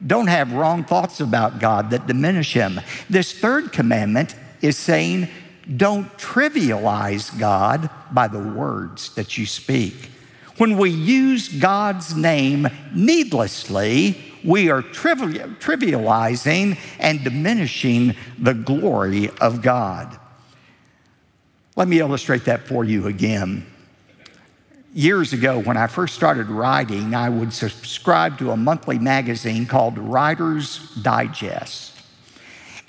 Don't 0.07 0.27
have 0.27 0.53
wrong 0.53 0.85
thoughts 0.85 1.21
about 1.21 1.61
God 1.61 1.91
that 1.91 2.07
diminish 2.07 2.53
Him. 2.53 2.81
This 3.09 3.33
third 3.33 3.73
commandment 3.73 4.35
is 4.61 4.77
saying, 4.77 5.29
don't 5.75 6.07
trivialize 6.17 7.37
God 7.39 7.91
by 8.13 8.29
the 8.29 8.39
words 8.39 9.15
that 9.15 9.37
you 9.37 9.47
speak. 9.47 10.11
When 10.59 10.79
we 10.79 10.91
use 10.91 11.49
God's 11.49 12.15
name 12.15 12.69
needlessly, 12.95 14.17
we 14.45 14.71
are 14.71 14.81
trivializing 14.83 16.79
and 16.99 17.25
diminishing 17.25 18.15
the 18.39 18.55
glory 18.55 19.29
of 19.41 19.61
God. 19.61 20.19
Let 21.75 21.89
me 21.89 21.99
illustrate 21.99 22.45
that 22.45 22.67
for 22.67 22.85
you 22.85 23.07
again. 23.07 23.67
Years 24.95 25.35
ago, 25.35 25.59
when 25.61 25.77
I 25.77 25.89
first 25.89 26.15
started 26.15 26.49
writing, 26.49 27.15
I 27.15 27.29
would 27.29 27.53
subscribe 27.53 28.39
to 28.39 28.53
a 28.53 28.57
monthly 28.57 28.99
magazine 28.99 29.67
called 29.67 29.99
Writer's 29.99 30.79
Digest. 31.03 31.96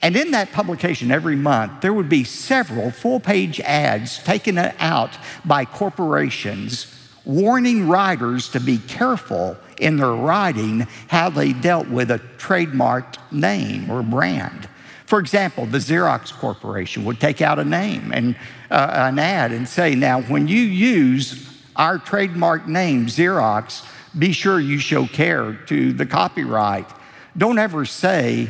And 0.02 0.16
in 0.16 0.32
that 0.32 0.52
publication 0.52 1.12
every 1.12 1.36
month, 1.36 1.82
there 1.82 1.94
would 1.94 2.10
be 2.10 2.24
several 2.24 2.92
full 2.92 3.20
page 3.20 3.60
ads 3.62 4.20
taken 4.20 4.58
out 4.58 5.18
by 5.44 5.66
corporations 5.66 6.94
warning 7.28 7.88
writers 7.90 8.48
to 8.50 8.60
be 8.60 8.78
careful 8.78 9.58
in 9.78 9.98
their 9.98 10.14
writing 10.14 10.88
how 11.10 11.30
they 11.30 11.52
dealt 11.52 11.88
with 11.90 12.10
a 12.10 12.20
trademarked 12.38 13.18
name 13.32 13.92
or 13.92 14.02
brand. 14.02 14.68
For 15.06 15.20
example, 15.20 15.66
the 15.66 15.78
Xerox 15.78 16.32
Corporation 16.34 17.04
would 17.06 17.20
take 17.20 17.42
out 17.42 17.60
a 17.60 17.66
name 17.66 18.12
and 18.14 18.36
uh, 18.72 18.90
an 18.94 19.20
ad 19.20 19.52
and 19.52 19.68
say, 19.68 19.94
Now, 19.94 20.22
when 20.22 20.48
you 20.48 20.60
use 20.60 21.50
our 21.76 21.98
trademark 21.98 22.68
name, 22.68 23.08
Xerox, 23.08 23.86
be 24.18 24.32
sure 24.32 24.60
you 24.60 24.80
show 24.80 25.06
care 25.06 25.54
to 25.68 25.94
the 25.94 26.06
copyright. 26.06 26.90
Don't 27.38 27.60
ever 27.60 27.86
say, 27.86 28.50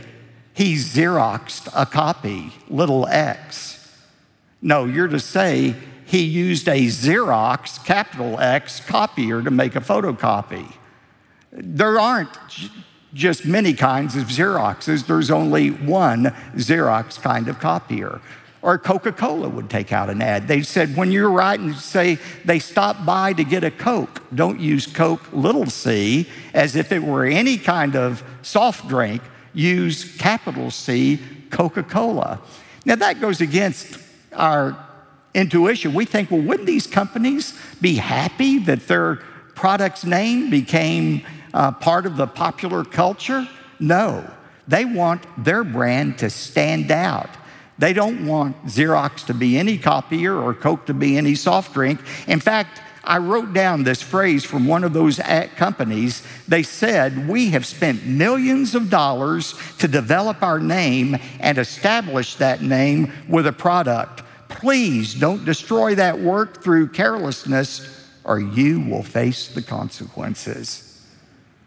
He 0.57 0.73
Xeroxed 0.73 1.69
a 1.75 1.85
copy, 1.85 2.51
little 2.67 3.05
x. 3.05 3.95
No, 4.59 4.85
you're 4.85 5.07
to 5.07 5.19
say, 5.19 5.75
He 6.07 6.23
used 6.23 6.67
a 6.67 6.87
Xerox, 6.87 7.85
capital 7.85 8.39
X, 8.39 8.79
copier 8.79 9.43
to 9.43 9.51
make 9.51 9.75
a 9.75 9.81
photocopy. 9.81 10.73
There 11.51 11.99
aren't 11.99 12.35
just 13.13 13.45
many 13.45 13.73
kinds 13.73 14.15
of 14.15 14.29
Xeroxes, 14.29 15.05
there's 15.05 15.29
only 15.29 15.69
one 15.69 16.33
Xerox 16.55 17.21
kind 17.21 17.49
of 17.49 17.59
copier. 17.59 18.19
Or 18.63 18.79
Coca 18.79 19.11
Cola 19.11 19.49
would 19.49 19.69
take 19.69 19.93
out 19.93 20.09
an 20.09 20.23
ad. 20.23 20.47
They 20.47 20.63
said, 20.63 20.97
when 20.97 21.11
you're 21.11 21.29
writing, 21.29 21.73
say 21.73 22.17
they 22.45 22.57
stopped 22.57 23.05
by 23.05 23.33
to 23.33 23.43
get 23.43 23.63
a 23.63 23.69
Coke. 23.69 24.23
Don't 24.33 24.59
use 24.59 24.87
Coke, 24.87 25.21
little 25.31 25.67
c, 25.67 26.27
as 26.55 26.75
if 26.75 26.91
it 26.91 27.03
were 27.03 27.25
any 27.25 27.59
kind 27.59 27.95
of 27.95 28.23
soft 28.41 28.87
drink. 28.87 29.21
Use 29.57 30.15
capital 30.17 30.69
C, 30.69 31.19
Coca 31.49 31.81
Cola. 31.81 32.39
Now 32.85 32.95
that 32.95 33.19
goes 33.19 33.41
against 33.41 33.97
our 34.31 34.77
intuition. 35.33 35.93
We 35.93 36.05
think, 36.05 36.29
well, 36.29 36.41
wouldn't 36.41 36.67
these 36.67 36.85
companies 36.85 37.59
be 37.81 37.95
happy 37.95 38.59
that 38.59 38.87
their 38.87 39.15
product's 39.55 40.05
name 40.05 40.51
became 40.51 41.25
uh, 41.53 41.71
part 41.71 42.05
of 42.05 42.17
the 42.17 42.27
popular 42.27 42.85
culture? 42.85 43.47
No. 43.79 44.29
They 44.67 44.85
want 44.85 45.25
their 45.43 45.63
brand 45.63 46.19
to 46.19 46.29
stand 46.29 46.91
out. 46.91 47.29
They 47.79 47.93
don't 47.93 48.27
want 48.27 48.65
Xerox 48.65 49.25
to 49.25 49.33
be 49.33 49.57
any 49.57 49.77
copier 49.77 50.35
or 50.35 50.53
Coke 50.53 50.85
to 50.87 50.93
be 50.93 51.17
any 51.17 51.35
soft 51.35 51.73
drink. 51.73 51.99
In 52.27 52.39
fact, 52.39 52.81
I 53.07 53.19
wrote 53.19 53.53
down 53.53 53.83
this 53.83 54.01
phrase 54.01 54.43
from 54.43 54.67
one 54.67 54.83
of 54.83 54.91
those 54.91 55.17
companies. 55.55 56.21
They 56.45 56.61
said, 56.61 57.29
We 57.29 57.51
have 57.51 57.65
spent 57.65 58.05
millions 58.05 58.75
of 58.75 58.89
dollars 58.89 59.55
to 59.79 59.87
develop 59.87 60.43
our 60.43 60.59
name 60.59 61.17
and 61.39 61.57
establish 61.57 62.35
that 62.35 62.61
name 62.61 63.13
with 63.29 63.47
a 63.47 63.53
product. 63.53 64.23
Please 64.49 65.13
don't 65.13 65.45
destroy 65.45 65.95
that 65.95 66.19
work 66.19 66.61
through 66.61 66.89
carelessness, 66.89 68.09
or 68.25 68.41
you 68.41 68.81
will 68.81 69.03
face 69.03 69.47
the 69.47 69.61
consequences. 69.61 70.83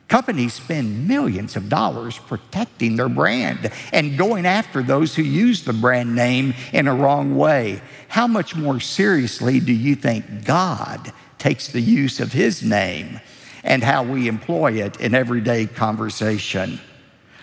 Companies 0.09 0.55
spend 0.55 1.09
millions 1.09 1.57
of 1.57 1.71
dollars 1.71 2.19
protecting 2.19 2.97
their 2.97 3.09
brand 3.09 3.71
and 3.93 4.19
going 4.19 4.45
after 4.45 4.83
those 4.83 5.15
who 5.15 5.23
use 5.23 5.63
the 5.63 5.73
brand 5.73 6.15
name 6.15 6.53
in 6.73 6.87
a 6.87 6.95
wrong 6.95 7.37
way. 7.37 7.81
How 8.09 8.27
much 8.27 8.57
more 8.57 8.81
seriously 8.81 9.61
do 9.61 9.73
you 9.73 9.95
think 9.95 10.45
God 10.45 11.13
takes 11.41 11.67
the 11.67 11.81
use 11.81 12.21
of 12.21 12.33
His 12.33 12.63
name 12.63 13.21
and 13.65 13.83
how 13.83 14.05
we 14.05 14.29
employ 14.29 14.75
it 14.75 15.01
in 15.01 15.15
everyday 15.15 15.67
conversation? 15.67 16.79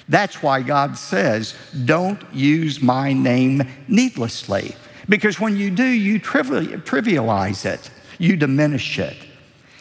That's 0.07 0.41
why 0.41 0.61
God 0.61 0.97
says, 0.97 1.53
don't 1.83 2.21
use 2.33 2.81
my 2.81 3.11
name 3.11 3.63
needlessly. 3.89 4.73
Because 5.09 5.39
when 5.39 5.57
you 5.57 5.69
do, 5.69 5.85
you 5.85 6.19
trivialize 6.19 7.65
it, 7.65 7.89
you 8.17 8.37
diminish 8.37 8.99
it. 8.99 9.17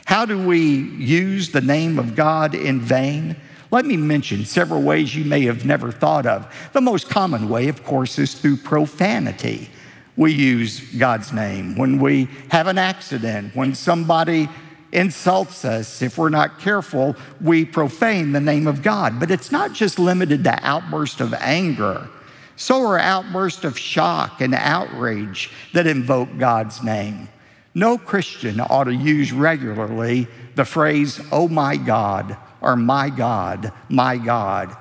How 0.05 0.25
do 0.25 0.45
we 0.45 0.61
use 0.61 1.51
the 1.51 1.61
name 1.61 1.99
of 1.99 2.15
God 2.15 2.55
in 2.55 2.81
vain? 2.81 3.37
Let 3.73 3.87
me 3.87 3.97
mention 3.97 4.45
several 4.45 4.83
ways 4.83 5.15
you 5.15 5.25
may 5.25 5.43
have 5.43 5.65
never 5.65 5.91
thought 5.91 6.27
of. 6.27 6.53
The 6.73 6.81
most 6.81 7.09
common 7.09 7.49
way, 7.49 7.69
of 7.69 7.83
course, 7.83 8.19
is 8.19 8.35
through 8.35 8.59
profanity. 8.59 9.69
We 10.17 10.33
use 10.33 10.81
God's 10.97 11.33
name 11.33 11.77
when 11.77 11.99
we 11.99 12.29
have 12.49 12.67
an 12.67 12.79
accident, 12.79 13.55
when 13.55 13.75
somebody 13.75 14.49
insults 14.93 15.65
us. 15.65 16.01
If 16.01 16.17
we're 16.17 16.31
not 16.31 16.59
careful, 16.59 17.17
we 17.41 17.65
profane 17.65 18.33
the 18.33 18.41
name 18.41 18.67
of 18.67 18.83
God. 18.83 19.21
But 19.21 19.31
it's 19.31 19.53
not 19.53 19.73
just 19.73 19.99
limited 19.99 20.45
to 20.45 20.59
outbursts 20.63 21.21
of 21.21 21.35
anger. 21.35 22.09
So 22.57 22.83
are 22.87 22.99
outbursts 22.99 23.65
of 23.65 23.79
shock 23.79 24.41
and 24.41 24.55
outrage 24.55 25.51
that 25.75 25.87
invoke 25.87 26.39
God's 26.39 26.83
name. 26.83 27.29
No 27.75 27.99
Christian 27.99 28.59
ought 28.61 28.85
to 28.85 28.95
use 28.95 29.33
regularly 29.33 30.29
the 30.55 30.65
phrase, 30.65 31.21
oh 31.31 31.49
my 31.49 31.77
God, 31.77 32.39
or 32.63 32.75
my 32.75 33.11
God, 33.11 33.71
my 33.91 34.17
God. 34.17 34.75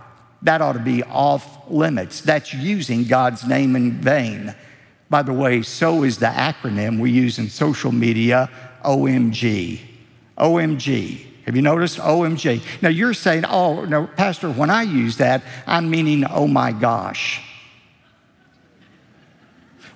That 0.44 0.62
ought 0.62 0.74
to 0.74 0.80
be 0.80 1.04
off 1.04 1.70
limits. 1.70 2.22
That's 2.22 2.54
using 2.54 3.04
God's 3.04 3.46
name 3.46 3.76
in 3.76 4.00
vain. 4.00 4.56
By 5.10 5.22
the 5.22 5.34
way, 5.34 5.62
so 5.62 6.04
is 6.04 6.18
the 6.18 6.26
acronym 6.28 7.00
we 7.00 7.12
use 7.12 7.38
in 7.38 7.50
social 7.50 7.92
media, 7.92 8.50
OMG. 8.84 9.80
OMG. 10.38 11.26
Have 11.46 11.56
you 11.56 11.62
noticed? 11.62 12.00
OMG. 12.00 12.62
Now 12.82 12.90
you're 12.90 13.14
saying, 13.14 13.46
oh, 13.46 13.86
no, 13.86 14.08
Pastor, 14.08 14.50
when 14.50 14.72
I 14.72 14.82
use 14.82 15.18
that, 15.18 15.44
I'm 15.68 15.90
meaning, 15.90 16.26
oh 16.26 16.48
my 16.48 16.72
gosh. 16.72 17.42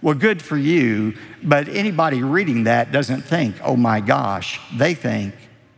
Well, 0.02 0.16
good 0.16 0.42
for 0.42 0.58
you, 0.58 1.18
but 1.44 1.68
anybody 1.68 2.24
reading 2.24 2.66
that 2.66 2.92
doesn't 2.92 3.22
think, 3.22 3.56
oh 3.64 3.76
my 3.76 4.00
gosh. 4.00 4.60
They 4.78 4.94
think, 4.94 5.34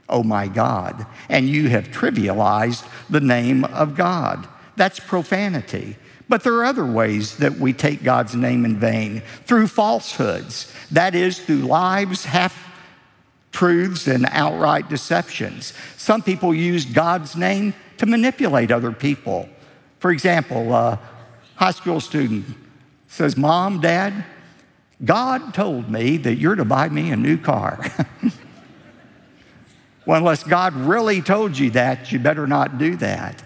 oh 0.09 0.23
my 0.23 0.47
God. 0.47 1.05
And 1.29 1.47
you 1.47 1.69
have 1.69 1.87
trivialized 1.87 2.87
the 3.09 3.21
name 3.21 3.63
of 3.63 3.95
God. 3.95 4.47
That's 4.75 4.99
profanity. 4.99 5.95
But 6.31 6.43
there 6.43 6.53
are 6.53 6.63
other 6.63 6.85
ways 6.85 7.35
that 7.39 7.57
we 7.57 7.73
take 7.73 8.03
God's 8.03 8.35
name 8.37 8.63
in 8.63 8.77
vain 8.77 9.21
through 9.43 9.67
falsehoods, 9.67 10.73
that 10.89 11.13
is, 11.13 11.39
through 11.39 11.63
lies, 11.63 12.23
half 12.23 12.57
truths, 13.51 14.07
and 14.07 14.25
outright 14.29 14.87
deceptions. 14.87 15.73
Some 15.97 16.21
people 16.21 16.55
use 16.55 16.85
God's 16.85 17.35
name 17.35 17.73
to 17.97 18.05
manipulate 18.05 18.71
other 18.71 18.93
people. 18.93 19.49
For 19.99 20.09
example, 20.09 20.73
a 20.73 21.01
high 21.55 21.71
school 21.71 21.99
student 21.99 22.45
says, 23.09 23.35
Mom, 23.35 23.81
Dad, 23.81 24.23
God 25.03 25.53
told 25.53 25.91
me 25.91 26.15
that 26.15 26.35
you're 26.35 26.55
to 26.55 26.63
buy 26.63 26.87
me 26.87 27.11
a 27.11 27.17
new 27.17 27.37
car. 27.37 27.85
well, 30.05 30.19
unless 30.19 30.45
God 30.45 30.73
really 30.77 31.21
told 31.21 31.57
you 31.57 31.71
that, 31.71 32.09
you 32.09 32.19
better 32.19 32.47
not 32.47 32.77
do 32.77 32.95
that. 32.95 33.43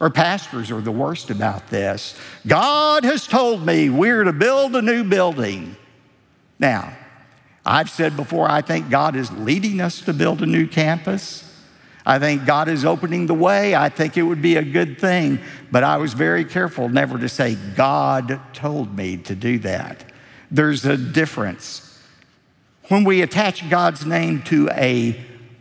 Or 0.00 0.10
pastors 0.10 0.70
are 0.70 0.80
the 0.80 0.90
worst 0.90 1.30
about 1.30 1.68
this. 1.68 2.18
God 2.46 3.04
has 3.04 3.26
told 3.26 3.64
me 3.64 3.90
we're 3.90 4.24
to 4.24 4.32
build 4.32 4.74
a 4.74 4.82
new 4.82 5.04
building. 5.04 5.76
Now, 6.58 6.96
I've 7.64 7.88
said 7.88 8.16
before, 8.16 8.50
I 8.50 8.60
think 8.60 8.90
God 8.90 9.16
is 9.16 9.30
leading 9.32 9.80
us 9.80 10.00
to 10.02 10.12
build 10.12 10.42
a 10.42 10.46
new 10.46 10.66
campus. 10.66 11.50
I 12.04 12.18
think 12.18 12.44
God 12.44 12.68
is 12.68 12.84
opening 12.84 13.26
the 13.26 13.34
way. 13.34 13.74
I 13.74 13.88
think 13.88 14.18
it 14.18 14.22
would 14.22 14.42
be 14.42 14.56
a 14.56 14.62
good 14.62 14.98
thing. 14.98 15.38
But 15.70 15.84
I 15.84 15.96
was 15.96 16.12
very 16.12 16.44
careful 16.44 16.88
never 16.88 17.18
to 17.18 17.28
say, 17.28 17.56
God 17.76 18.40
told 18.52 18.94
me 18.94 19.16
to 19.18 19.34
do 19.34 19.58
that. 19.60 20.04
There's 20.50 20.84
a 20.84 20.98
difference. 20.98 21.98
When 22.88 23.04
we 23.04 23.22
attach 23.22 23.68
God's 23.70 24.04
name 24.04 24.42
to 24.42 24.68
a 24.70 25.18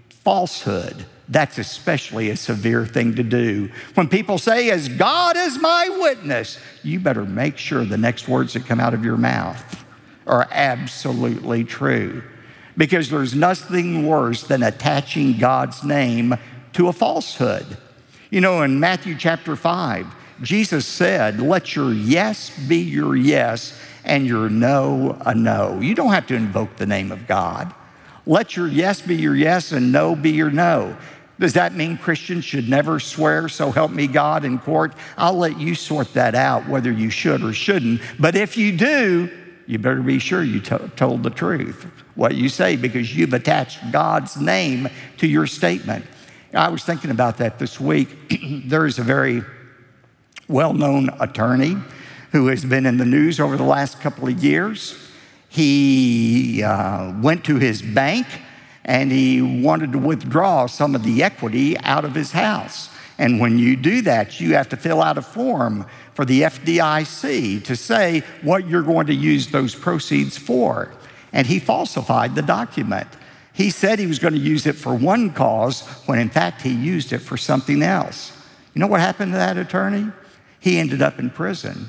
falsehood, 0.09 1.05
that's 1.33 1.57
especially 1.57 2.29
a 2.29 2.35
severe 2.35 2.85
thing 2.85 3.15
to 3.15 3.23
do. 3.23 3.69
When 3.95 4.07
people 4.07 4.37
say, 4.37 4.69
As 4.69 4.87
God 4.87 5.35
is 5.35 5.59
my 5.59 5.89
witness, 5.89 6.59
you 6.83 6.99
better 6.99 7.25
make 7.25 7.57
sure 7.57 7.83
the 7.83 7.97
next 7.97 8.27
words 8.27 8.53
that 8.53 8.65
come 8.65 8.79
out 8.79 8.93
of 8.93 9.03
your 9.03 9.17
mouth 9.17 9.83
are 10.27 10.47
absolutely 10.51 11.63
true. 11.63 12.23
Because 12.77 13.09
there's 13.09 13.35
nothing 13.35 14.07
worse 14.07 14.43
than 14.43 14.63
attaching 14.63 15.37
God's 15.37 15.83
name 15.83 16.35
to 16.73 16.87
a 16.87 16.93
falsehood. 16.93 17.77
You 18.29 18.41
know, 18.41 18.63
in 18.63 18.79
Matthew 18.79 19.15
chapter 19.15 19.55
5, 19.55 20.07
Jesus 20.41 20.85
said, 20.85 21.39
Let 21.39 21.75
your 21.75 21.93
yes 21.93 22.49
be 22.67 22.77
your 22.77 23.15
yes 23.15 23.79
and 24.03 24.25
your 24.25 24.49
no 24.49 25.17
a 25.25 25.33
no. 25.33 25.79
You 25.79 25.95
don't 25.95 26.13
have 26.13 26.27
to 26.27 26.35
invoke 26.35 26.75
the 26.75 26.85
name 26.85 27.11
of 27.11 27.27
God. 27.27 27.73
Let 28.25 28.55
your 28.55 28.67
yes 28.67 29.01
be 29.01 29.15
your 29.15 29.35
yes 29.35 29.71
and 29.71 29.91
no 29.91 30.15
be 30.15 30.31
your 30.31 30.49
no. 30.49 30.97
Does 31.39 31.53
that 31.53 31.73
mean 31.73 31.97
Christians 31.97 32.45
should 32.45 32.69
never 32.69 32.99
swear, 32.99 33.49
so 33.49 33.71
help 33.71 33.91
me 33.91 34.07
God, 34.07 34.45
in 34.45 34.59
court? 34.59 34.93
I'll 35.17 35.37
let 35.37 35.59
you 35.59 35.73
sort 35.73 36.13
that 36.13 36.35
out, 36.35 36.67
whether 36.69 36.91
you 36.91 37.09
should 37.09 37.43
or 37.43 37.53
shouldn't. 37.53 38.01
But 38.19 38.35
if 38.35 38.55
you 38.55 38.75
do, 38.77 39.31
you 39.65 39.79
better 39.79 40.01
be 40.01 40.19
sure 40.19 40.43
you 40.43 40.59
t- 40.59 40.77
told 40.95 41.23
the 41.23 41.31
truth, 41.31 41.87
what 42.15 42.35
you 42.35 42.49
say, 42.49 42.75
because 42.75 43.15
you've 43.15 43.33
attached 43.33 43.79
God's 43.91 44.39
name 44.39 44.87
to 45.17 45.27
your 45.27 45.47
statement. 45.47 46.05
I 46.53 46.69
was 46.69 46.83
thinking 46.83 47.09
about 47.09 47.37
that 47.37 47.57
this 47.57 47.79
week. 47.79 48.09
there 48.65 48.85
is 48.85 48.99
a 48.99 49.03
very 49.03 49.43
well 50.47 50.73
known 50.73 51.09
attorney 51.19 51.77
who 52.31 52.47
has 52.47 52.63
been 52.63 52.85
in 52.85 52.97
the 52.97 53.05
news 53.05 53.39
over 53.39 53.57
the 53.57 53.63
last 53.63 53.99
couple 54.01 54.27
of 54.27 54.43
years. 54.43 54.97
He 55.49 56.61
uh, 56.61 57.19
went 57.21 57.43
to 57.45 57.57
his 57.57 57.81
bank 57.81 58.27
and 58.85 59.11
he 59.11 59.41
wanted 59.41 59.91
to 59.93 59.97
withdraw 59.97 60.65
some 60.65 60.95
of 60.95 61.03
the 61.03 61.23
equity 61.23 61.77
out 61.79 62.05
of 62.05 62.15
his 62.15 62.31
house. 62.31 62.89
And 63.17 63.39
when 63.39 63.59
you 63.59 63.75
do 63.75 64.01
that, 64.01 64.39
you 64.39 64.55
have 64.55 64.69
to 64.69 64.77
fill 64.77 65.01
out 65.01 65.17
a 65.17 65.21
form 65.21 65.85
for 66.13 66.25
the 66.25 66.41
FDIC 66.41 67.63
to 67.63 67.75
say 67.75 68.23
what 68.41 68.67
you're 68.67 68.81
going 68.81 69.07
to 69.07 69.13
use 69.13 69.47
those 69.47 69.75
proceeds 69.75 70.37
for. 70.37 70.91
And 71.31 71.47
he 71.47 71.59
falsified 71.59 72.35
the 72.35 72.41
document. 72.41 73.07
He 73.53 73.69
said 73.69 73.99
he 73.99 74.07
was 74.07 74.19
going 74.19 74.33
to 74.33 74.39
use 74.39 74.65
it 74.65 74.75
for 74.75 74.95
one 74.95 75.31
cause 75.31 75.81
when 76.05 76.19
in 76.19 76.29
fact 76.29 76.63
he 76.63 76.73
used 76.73 77.13
it 77.13 77.19
for 77.19 77.37
something 77.37 77.83
else. 77.83 78.31
You 78.73 78.79
know 78.79 78.87
what 78.87 78.99
happened 78.99 79.31
to 79.33 79.37
that 79.37 79.57
attorney? 79.57 80.11
He 80.59 80.79
ended 80.79 81.01
up 81.01 81.19
in 81.19 81.29
prison. 81.29 81.87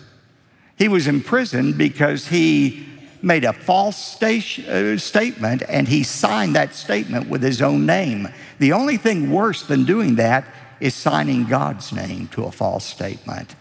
He 0.77 0.89
was 0.89 1.07
in 1.07 1.23
prison 1.23 1.73
because 1.73 2.29
he 2.29 2.87
made 3.25 3.45
a 3.45 3.53
false 3.53 4.23
uh, 4.23 4.99
statement 4.99 5.63
and 5.69 5.89
he 5.89 6.03
signed 6.03 6.55
that 6.55 6.75
statement 6.75 7.29
with 7.29 7.43
his 7.43 7.63
own 7.63 7.87
name. 7.87 8.29
The 8.59 8.73
only 8.73 8.97
thing 8.97 9.31
worse 9.31 9.63
than 9.63 9.85
doing 9.85 10.17
that 10.17 10.45
is 10.81 10.95
signing 10.95 11.45
God's 11.47 11.93
name 11.93 12.29
to 12.29 12.45
a 12.45 12.53
false 12.53 12.85
statement, 12.85 13.55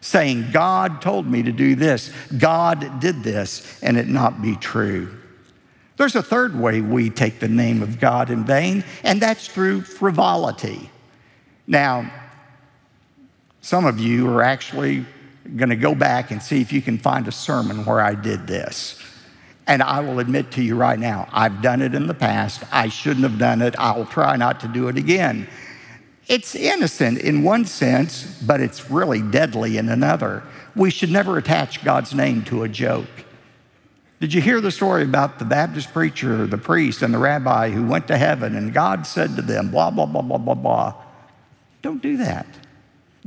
saying, 0.00 0.50
God 0.52 1.02
told 1.02 1.26
me 1.26 1.42
to 1.42 1.52
do 1.52 1.74
this, 1.74 2.12
God 2.38 3.00
did 3.00 3.22
this, 3.22 3.82
and 3.82 3.98
it 3.98 4.08
not 4.08 4.40
be 4.40 4.56
true. 4.56 5.14
There's 5.96 6.16
a 6.16 6.22
third 6.22 6.58
way 6.58 6.80
we 6.80 7.10
take 7.10 7.40
the 7.40 7.48
name 7.48 7.82
of 7.82 8.00
God 8.00 8.30
in 8.30 8.44
vain, 8.44 8.84
and 9.02 9.20
that's 9.20 9.46
through 9.46 9.82
frivolity. 9.82 10.88
Now, 11.66 12.10
some 13.60 13.84
of 13.84 14.00
you 14.00 14.30
are 14.30 14.42
actually 14.42 15.04
going 15.56 15.68
to 15.68 15.76
go 15.76 15.94
back 15.94 16.30
and 16.30 16.42
see 16.42 16.62
if 16.62 16.72
you 16.72 16.80
can 16.80 16.96
find 16.96 17.28
a 17.28 17.32
sermon 17.32 17.84
where 17.84 18.00
I 18.00 18.14
did 18.14 18.46
this. 18.46 18.98
And 19.70 19.84
I 19.84 20.00
will 20.00 20.18
admit 20.18 20.50
to 20.52 20.64
you 20.64 20.74
right 20.74 20.98
now, 20.98 21.28
I've 21.32 21.62
done 21.62 21.80
it 21.80 21.94
in 21.94 22.08
the 22.08 22.12
past. 22.12 22.64
I 22.72 22.88
shouldn't 22.88 23.22
have 23.22 23.38
done 23.38 23.62
it. 23.62 23.76
I'll 23.78 24.04
try 24.04 24.34
not 24.34 24.58
to 24.62 24.68
do 24.68 24.88
it 24.88 24.96
again. 24.96 25.46
It's 26.26 26.56
innocent 26.56 27.18
in 27.18 27.44
one 27.44 27.64
sense, 27.64 28.24
but 28.42 28.60
it's 28.60 28.90
really 28.90 29.22
deadly 29.22 29.78
in 29.78 29.88
another. 29.88 30.42
We 30.74 30.90
should 30.90 31.12
never 31.12 31.38
attach 31.38 31.84
God's 31.84 32.12
name 32.12 32.42
to 32.46 32.64
a 32.64 32.68
joke. 32.68 33.06
Did 34.18 34.34
you 34.34 34.40
hear 34.40 34.60
the 34.60 34.72
story 34.72 35.04
about 35.04 35.38
the 35.38 35.44
Baptist 35.44 35.92
preacher, 35.92 36.48
the 36.48 36.58
priest, 36.58 37.02
and 37.02 37.14
the 37.14 37.18
rabbi 37.18 37.70
who 37.70 37.86
went 37.86 38.08
to 38.08 38.18
heaven 38.18 38.56
and 38.56 38.74
God 38.74 39.06
said 39.06 39.36
to 39.36 39.42
them, 39.42 39.70
blah, 39.70 39.92
blah, 39.92 40.06
blah, 40.06 40.22
blah, 40.22 40.38
blah, 40.38 40.54
blah? 40.54 40.94
Don't 41.80 42.02
do 42.02 42.16
that. 42.16 42.48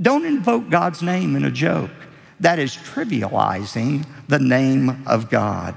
Don't 0.02 0.26
invoke 0.26 0.70
God's 0.70 1.02
name 1.02 1.38
in 1.38 1.46
a 1.46 1.52
joke. 1.52 1.92
That 2.42 2.60
is 2.60 2.76
trivializing 2.76 4.06
the 4.28 4.40
name 4.40 5.04
of 5.08 5.30
God. 5.30 5.76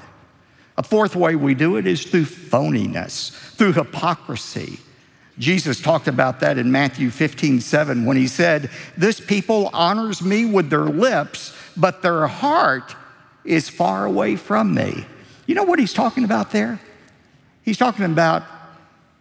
A 0.78 0.82
fourth 0.82 1.16
way 1.16 1.36
we 1.36 1.54
do 1.54 1.76
it 1.76 1.86
is 1.86 2.04
through 2.04 2.24
phoniness, 2.24 3.30
through 3.30 3.72
hypocrisy. 3.72 4.78
Jesus 5.38 5.80
talked 5.80 6.08
about 6.08 6.40
that 6.40 6.58
in 6.58 6.72
Matthew 6.72 7.10
15, 7.10 7.60
7, 7.60 8.04
when 8.04 8.16
he 8.16 8.26
said, 8.26 8.70
This 8.96 9.20
people 9.20 9.70
honors 9.72 10.22
me 10.22 10.44
with 10.44 10.70
their 10.70 10.84
lips, 10.84 11.54
but 11.76 12.02
their 12.02 12.26
heart 12.26 12.94
is 13.44 13.68
far 13.68 14.06
away 14.06 14.36
from 14.36 14.74
me. 14.74 15.06
You 15.46 15.54
know 15.54 15.62
what 15.62 15.78
he's 15.78 15.92
talking 15.92 16.24
about 16.24 16.50
there? 16.50 16.80
He's 17.62 17.78
talking 17.78 18.04
about 18.04 18.44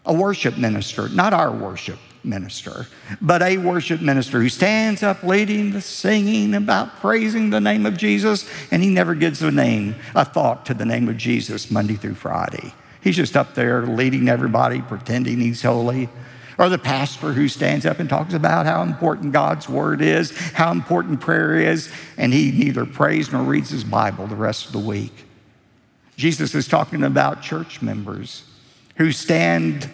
a 0.06 0.14
worship 0.14 0.58
minister, 0.58 1.10
not 1.10 1.34
our 1.34 1.52
worship 1.52 2.00
minister, 2.26 2.88
but 3.22 3.42
a 3.42 3.58
worship 3.58 4.02
minister 4.02 4.42
who 4.42 4.50
stands 4.50 5.04
up 5.04 5.24
leading 5.24 5.72
the 5.72 5.82
singing 5.82 6.54
about 6.56 7.00
praising 7.00 7.50
the 7.50 7.62
name 7.62 7.86
of 7.86 7.96
Jesus, 7.98 8.50
and 8.72 8.84
he 8.84 8.90
never 8.90 9.16
gives 9.16 9.42
a 9.42 9.52
name, 9.52 9.96
a 10.14 10.26
thought 10.26 10.66
to 10.66 10.74
the 10.74 10.86
name 10.86 11.08
of 11.08 11.18
Jesus 11.18 11.72
Monday 11.72 11.96
through 11.96 12.16
Friday. 12.16 12.74
He's 13.02 13.16
just 13.16 13.38
up 13.38 13.54
there 13.54 13.86
leading 13.86 14.28
everybody, 14.30 14.82
pretending 14.82 15.40
he's 15.40 15.62
holy. 15.62 16.10
Or 16.58 16.70
the 16.70 16.78
pastor 16.78 17.34
who 17.34 17.48
stands 17.50 17.86
up 17.86 18.00
and 18.00 18.10
talks 18.10 18.34
about 18.34 18.66
how 18.66 18.82
important 18.82 19.34
God's 19.34 19.68
word 19.68 20.02
is, 20.02 20.36
how 20.54 20.72
important 20.72 21.20
prayer 21.20 21.56
is, 21.56 21.92
and 22.18 22.34
he 22.34 22.52
neither 22.52 22.86
prays 22.86 23.32
nor 23.32 23.44
reads 23.44 23.70
his 23.70 23.84
Bible 23.84 24.26
the 24.26 24.36
rest 24.36 24.68
of 24.68 24.72
the 24.72 24.80
week. 24.80 25.14
Jesus 26.16 26.56
is 26.56 26.68
talking 26.68 27.04
about 27.04 27.42
church 27.42 27.82
members 27.82 28.44
who 28.96 29.12
stand 29.12 29.90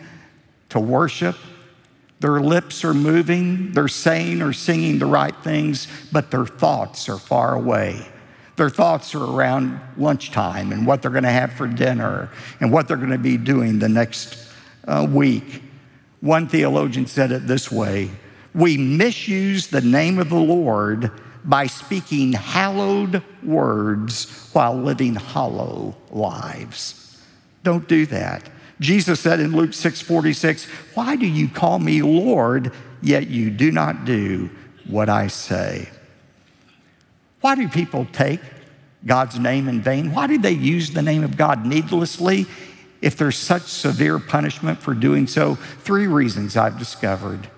to 0.70 0.80
worship 0.80 1.36
their 2.22 2.40
lips 2.40 2.86
are 2.86 2.94
moving, 2.94 3.72
they're 3.72 3.88
saying 3.88 4.44
or 4.44 4.54
singing 4.54 5.00
the 5.00 5.08
right 5.08 5.36
things, 5.44 5.88
but 6.12 6.30
their 6.30 6.46
thoughts 6.46 7.10
are 7.10 7.18
far 7.18 7.56
away. 7.56 8.08
Their 8.58 8.70
thoughts 8.70 9.16
are 9.16 9.24
around 9.24 9.80
lunchtime 9.98 10.72
and 10.72 10.86
what 10.86 11.02
they're 11.02 11.10
going 11.10 11.24
to 11.24 11.32
have 11.32 11.52
for 11.54 11.66
dinner 11.66 12.30
and 12.60 12.72
what 12.72 12.88
they're 12.88 12.98
going 12.98 13.10
to 13.10 13.18
be 13.18 13.38
doing 13.38 13.80
the 13.80 13.90
next 13.90 14.38
uh, 14.88 15.08
week. 15.10 15.64
One 16.20 16.48
theologian 16.48 17.08
said 17.08 17.32
it 17.32 17.48
this 17.48 17.72
way 17.72 18.12
We 18.54 18.78
misuse 18.78 19.68
the 19.68 19.82
name 19.82 20.20
of 20.20 20.30
the 20.30 20.36
Lord 20.36 21.12
by 21.44 21.66
speaking 21.66 22.34
hallowed 22.34 23.24
words 23.42 24.50
while 24.54 24.76
living 24.76 25.16
hollow 25.16 25.96
lives. 26.12 27.20
Don't 27.64 27.88
do 27.88 28.06
that. 28.06 28.48
Jesus 28.82 29.20
said 29.20 29.40
in 29.40 29.56
Luke 29.56 29.74
6:46, 29.74 30.66
"Why 30.96 31.16
do 31.16 31.28
you 31.28 31.48
call 31.48 31.80
me 31.80 32.02
Lord, 32.02 32.74
yet 33.02 33.30
you 33.30 33.52
do 33.52 33.72
not 33.72 34.06
do 34.06 34.50
what 34.86 35.08
I 35.08 35.28
say?" 35.28 35.90
Why 37.42 37.56
do 37.56 37.68
people 37.68 38.08
take 38.12 38.42
God's 39.06 39.40
name 39.40 39.68
in 39.68 39.82
vain? 39.82 40.12
Why 40.12 40.28
do 40.28 40.38
they 40.38 40.52
use 40.52 40.92
the 40.92 41.02
name 41.02 41.24
of 41.24 41.38
God 41.38 41.66
needlessly 41.66 42.48
if 43.02 43.18
there's 43.18 43.38
such 43.38 43.64
severe 43.64 44.20
punishment 44.20 44.82
for 44.82 44.94
doing 44.94 45.28
so? 45.28 45.58
Three 45.84 46.08
reasons 46.08 46.58
I've 46.58 46.78
discovered. 46.78 47.50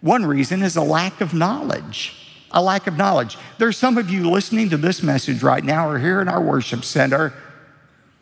One 0.00 0.26
reason 0.26 0.62
is 0.62 0.76
a 0.76 0.82
lack 0.82 1.20
of 1.20 1.32
knowledge. 1.34 2.14
A 2.50 2.62
lack 2.62 2.86
of 2.86 2.98
knowledge. 2.98 3.38
There's 3.56 3.78
some 3.78 3.96
of 3.96 4.10
you 4.10 4.30
listening 4.30 4.68
to 4.70 4.76
this 4.76 5.02
message 5.02 5.42
right 5.42 5.64
now 5.64 5.88
or 5.88 5.98
here 5.98 6.20
in 6.20 6.28
our 6.28 6.42
worship 6.42 6.84
center. 6.84 7.32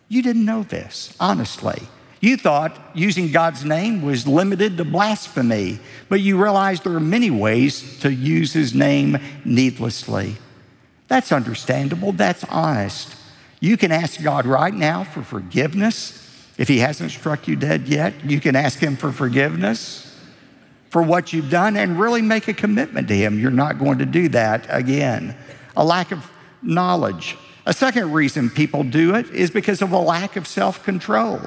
You 0.09 0.23
didn't 0.23 0.45
know 0.45 0.63
this, 0.63 1.15
honestly. 1.19 1.89
You 2.21 2.37
thought 2.37 2.79
using 2.95 3.33
God's 3.33 3.65
name 3.65 4.03
was 4.03 4.27
limited 4.27 4.77
to 4.77 4.85
blasphemy, 4.85 5.79
but 6.11 6.21
you 6.21 6.41
realize 6.41 6.81
there 6.81 6.93
are 6.93 7.01
many 7.01 7.31
ways 7.31 7.99
to 8.01 8.13
use 8.13 8.53
his 8.53 8.75
name 8.75 9.19
needlessly. 9.45 10.37
That's 11.09 11.33
understandable, 11.33 12.13
that's 12.13 12.45
honest. 12.45 13.17
You 13.59 13.77
can 13.77 13.91
ask 13.91 14.23
God 14.23 14.47
right 14.47 14.73
now 14.73 15.05
for 15.05 15.23
forgiveness. 15.23 16.17
If 16.59 16.69
he 16.69 16.79
hasn't 16.79 17.11
struck 17.11 17.49
you 17.49 17.57
dead 17.57 17.89
yet, 17.89 18.23
you 18.23 18.39
can 18.39 18.55
ask 18.55 18.79
him 18.79 18.97
for 18.97 19.13
forgiveness 19.13 20.07
for 20.91 21.03
what 21.03 21.33
you've 21.33 21.51
done 21.51 21.77
and 21.77 21.99
really 21.99 22.21
make 22.21 22.49
a 22.49 22.53
commitment 22.53 23.09
to 23.09 23.17
him. 23.17 23.39
You're 23.39 23.51
not 23.51 23.79
going 23.79 23.99
to 23.99 24.07
do 24.07 24.29
that 24.31 24.67
again. 24.69 25.37
A 25.77 25.85
lack 25.85 26.13
of 26.13 26.31
knowledge. 26.63 27.39
A 27.65 27.73
second 27.73 28.13
reason 28.13 28.51
people 28.51 28.83
do 28.83 29.15
it 29.15 29.31
is 29.31 29.51
because 29.51 29.81
of 29.81 29.93
a 29.93 29.99
lack 29.99 30.37
of 30.37 30.47
self 30.47 30.83
control. 30.83 31.41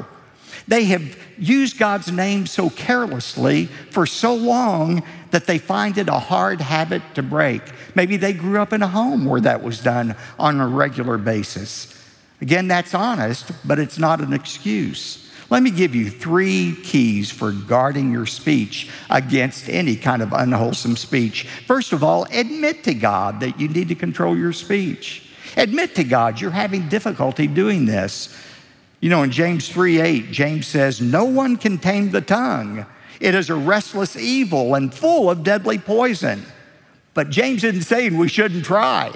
They 0.67 0.85
have 0.85 1.17
used 1.37 1.77
God's 1.77 2.11
name 2.11 2.45
so 2.45 2.69
carelessly 2.69 3.65
for 3.91 4.05
so 4.05 4.35
long 4.35 5.03
that 5.31 5.45
they 5.45 5.57
find 5.57 5.97
it 5.97 6.07
a 6.07 6.19
hard 6.19 6.61
habit 6.61 7.01
to 7.15 7.23
break. 7.23 7.61
Maybe 7.95 8.17
they 8.17 8.33
grew 8.33 8.59
up 8.59 8.73
in 8.73 8.81
a 8.81 8.87
home 8.87 9.25
where 9.25 9.41
that 9.41 9.63
was 9.63 9.79
done 9.79 10.15
on 10.39 10.59
a 10.59 10.67
regular 10.67 11.17
basis. 11.17 11.93
Again, 12.41 12.67
that's 12.67 12.93
honest, 12.93 13.51
but 13.65 13.79
it's 13.79 13.97
not 13.97 14.21
an 14.21 14.33
excuse. 14.33 15.23
Let 15.49 15.61
me 15.61 15.71
give 15.71 15.93
you 15.93 16.09
three 16.09 16.75
keys 16.83 17.29
for 17.29 17.51
guarding 17.51 18.11
your 18.11 18.25
speech 18.25 18.89
against 19.09 19.69
any 19.69 19.95
kind 19.95 20.21
of 20.21 20.33
unwholesome 20.33 20.95
speech. 20.95 21.47
First 21.67 21.93
of 21.93 22.03
all, 22.03 22.25
admit 22.31 22.83
to 22.85 22.93
God 22.93 23.39
that 23.41 23.59
you 23.59 23.67
need 23.67 23.89
to 23.89 23.95
control 23.95 24.37
your 24.37 24.53
speech. 24.53 25.29
Admit 25.55 25.95
to 25.95 26.03
God 26.03 26.41
you're 26.41 26.51
having 26.51 26.89
difficulty 26.89 27.47
doing 27.47 27.85
this. 27.85 28.35
You 29.03 29.09
know, 29.09 29.23
in 29.23 29.31
James 29.31 29.67
3 29.67 29.99
8, 29.99 30.31
James 30.31 30.65
says, 30.65 31.01
No 31.01 31.25
one 31.25 31.57
can 31.57 31.77
tame 31.77 32.11
the 32.11 32.21
tongue. 32.21 32.85
It 33.19 33.35
is 33.35 33.49
a 33.49 33.53
restless 33.53 34.15
evil 34.15 34.75
and 34.75 34.93
full 34.93 35.29
of 35.29 35.43
deadly 35.43 35.77
poison. 35.77 36.45
But 37.13 37.29
James 37.29 37.65
isn't 37.65 37.81
saying 37.81 38.17
we 38.17 38.29
shouldn't 38.29 38.63
try. 38.63 39.11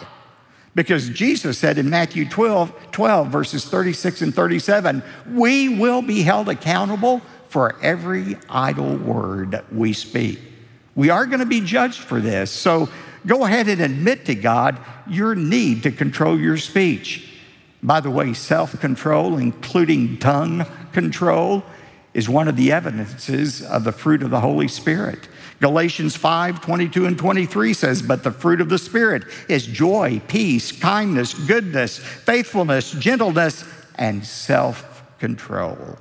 Because 0.75 1.07
Jesus 1.07 1.57
said 1.57 1.77
in 1.77 1.89
Matthew 1.89 2.27
12, 2.27 2.91
12, 2.91 3.29
verses 3.29 3.63
36 3.63 4.23
and 4.23 4.35
37, 4.35 5.01
we 5.31 5.69
will 5.69 6.01
be 6.01 6.21
held 6.21 6.49
accountable 6.49 7.21
for 7.47 7.79
every 7.81 8.35
idle 8.49 8.97
word 8.97 9.63
we 9.71 9.93
speak. 9.93 10.41
We 10.95 11.11
are 11.11 11.25
going 11.25 11.39
to 11.39 11.45
be 11.45 11.61
judged 11.61 12.01
for 12.01 12.19
this. 12.19 12.51
So 12.51 12.89
go 13.25 13.45
ahead 13.45 13.69
and 13.69 13.79
admit 13.79 14.25
to 14.25 14.35
God 14.35 14.79
your 15.07 15.33
need 15.33 15.83
to 15.83 15.91
control 15.91 16.37
your 16.37 16.57
speech. 16.57 17.26
By 17.83 17.99
the 17.99 18.11
way, 18.11 18.33
self 18.33 18.79
control, 18.79 19.37
including 19.37 20.17
tongue 20.17 20.65
control, 20.93 21.63
is 22.13 22.27
one 22.27 22.47
of 22.47 22.55
the 22.55 22.71
evidences 22.71 23.61
of 23.61 23.83
the 23.83 23.91
fruit 23.91 24.23
of 24.23 24.31
the 24.31 24.39
Holy 24.39 24.67
Spirit. 24.67 25.27
Galatians 25.59 26.15
5 26.15 26.61
22 26.61 27.05
and 27.05 27.17
23 27.17 27.73
says, 27.73 28.01
But 28.01 28.23
the 28.23 28.31
fruit 28.31 28.61
of 28.61 28.69
the 28.69 28.77
Spirit 28.77 29.23
is 29.47 29.65
joy, 29.65 30.21
peace, 30.27 30.71
kindness, 30.71 31.33
goodness, 31.33 31.97
faithfulness, 31.97 32.91
gentleness, 32.91 33.63
and 33.95 34.25
self 34.25 35.03
control. 35.19 35.97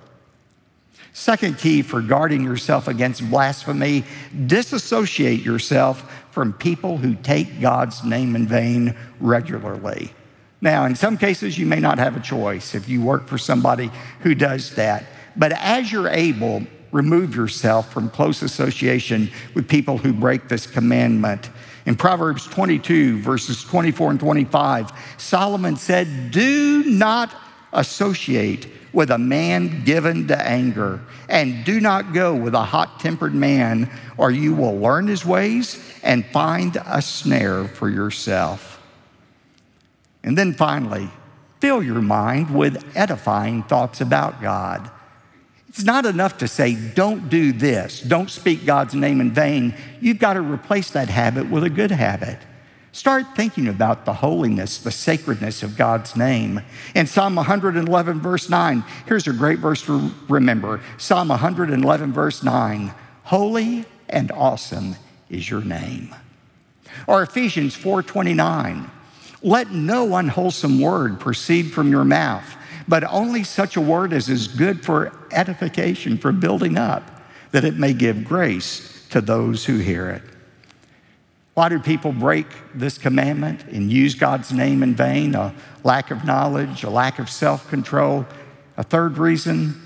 Second 1.12 1.56
key 1.56 1.80
for 1.80 2.02
guarding 2.02 2.42
yourself 2.42 2.88
against 2.88 3.28
blasphemy 3.30 4.04
disassociate 4.46 5.40
yourself 5.40 6.12
from 6.30 6.52
people 6.52 6.98
who 6.98 7.14
take 7.14 7.60
God's 7.60 8.04
name 8.04 8.36
in 8.36 8.46
vain 8.46 8.94
regularly. 9.18 10.12
Now, 10.60 10.86
in 10.86 10.94
some 10.94 11.18
cases, 11.18 11.58
you 11.58 11.66
may 11.66 11.80
not 11.80 11.98
have 11.98 12.16
a 12.16 12.20
choice 12.20 12.74
if 12.74 12.88
you 12.88 13.02
work 13.02 13.26
for 13.26 13.38
somebody 13.38 13.90
who 14.20 14.34
does 14.34 14.74
that. 14.76 15.04
But 15.36 15.52
as 15.52 15.92
you're 15.92 16.08
able, 16.08 16.62
remove 16.92 17.36
yourself 17.36 17.92
from 17.92 18.08
close 18.08 18.42
association 18.42 19.30
with 19.54 19.68
people 19.68 19.98
who 19.98 20.12
break 20.12 20.48
this 20.48 20.66
commandment. 20.66 21.50
In 21.84 21.94
Proverbs 21.94 22.46
22, 22.46 23.20
verses 23.20 23.62
24 23.64 24.12
and 24.12 24.20
25, 24.20 24.92
Solomon 25.18 25.76
said, 25.76 26.30
Do 26.30 26.84
not 26.84 27.34
associate 27.72 28.66
with 28.92 29.10
a 29.10 29.18
man 29.18 29.84
given 29.84 30.26
to 30.28 30.48
anger, 30.48 31.00
and 31.28 31.64
do 31.66 31.80
not 31.80 32.14
go 32.14 32.34
with 32.34 32.54
a 32.54 32.62
hot 32.62 32.98
tempered 32.98 33.34
man, 33.34 33.90
or 34.16 34.30
you 34.30 34.54
will 34.54 34.78
learn 34.78 35.06
his 35.06 35.24
ways 35.24 35.78
and 36.02 36.24
find 36.26 36.78
a 36.86 37.02
snare 37.02 37.68
for 37.68 37.90
yourself. 37.90 38.75
And 40.26 40.36
then 40.36 40.52
finally, 40.52 41.08
fill 41.60 41.82
your 41.82 42.02
mind 42.02 42.54
with 42.54 42.84
edifying 42.96 43.62
thoughts 43.62 44.02
about 44.02 44.42
God. 44.42 44.90
It's 45.68 45.84
not 45.84 46.04
enough 46.04 46.38
to 46.38 46.48
say, 46.48 46.74
don't 46.74 47.28
do 47.28 47.52
this, 47.52 48.00
don't 48.00 48.28
speak 48.28 48.66
God's 48.66 48.94
name 48.94 49.20
in 49.20 49.30
vain. 49.30 49.74
You've 50.00 50.18
got 50.18 50.34
to 50.34 50.42
replace 50.42 50.90
that 50.90 51.08
habit 51.08 51.48
with 51.48 51.64
a 51.64 51.70
good 51.70 51.92
habit. 51.92 52.38
Start 52.90 53.36
thinking 53.36 53.68
about 53.68 54.04
the 54.04 54.14
holiness, 54.14 54.78
the 54.78 54.90
sacredness 54.90 55.62
of 55.62 55.76
God's 55.76 56.16
name. 56.16 56.62
In 56.94 57.06
Psalm 57.06 57.36
111, 57.36 58.20
verse 58.20 58.48
9, 58.48 58.84
here's 59.06 59.26
a 59.26 59.32
great 59.32 59.58
verse 59.58 59.82
to 59.82 60.10
remember 60.28 60.80
Psalm 60.96 61.28
111, 61.28 62.12
verse 62.12 62.42
9 62.42 62.92
Holy 63.24 63.84
and 64.08 64.32
awesome 64.32 64.96
is 65.28 65.50
your 65.50 65.60
name. 65.60 66.14
Or 67.06 67.22
Ephesians 67.22 67.76
4:29 67.76 68.88
let 69.42 69.70
no 69.70 70.16
unwholesome 70.16 70.80
word 70.80 71.20
proceed 71.20 71.72
from 71.72 71.90
your 71.90 72.04
mouth, 72.04 72.56
but 72.88 73.04
only 73.04 73.44
such 73.44 73.76
a 73.76 73.80
word 73.80 74.12
as 74.12 74.28
is 74.28 74.48
good 74.48 74.84
for 74.84 75.12
edification, 75.30 76.18
for 76.18 76.32
building 76.32 76.78
up, 76.78 77.22
that 77.52 77.64
it 77.64 77.76
may 77.76 77.92
give 77.92 78.24
grace 78.24 79.06
to 79.10 79.20
those 79.20 79.64
who 79.64 79.78
hear 79.78 80.08
it. 80.10 80.22
Why 81.54 81.70
do 81.70 81.78
people 81.78 82.12
break 82.12 82.46
this 82.74 82.98
commandment 82.98 83.64
and 83.64 83.90
use 83.90 84.14
God's 84.14 84.52
name 84.52 84.82
in 84.82 84.94
vain? 84.94 85.34
A 85.34 85.54
lack 85.84 86.10
of 86.10 86.24
knowledge, 86.24 86.84
a 86.84 86.90
lack 86.90 87.18
of 87.18 87.30
self 87.30 87.68
control. 87.70 88.26
A 88.76 88.82
third 88.82 89.16
reason, 89.16 89.80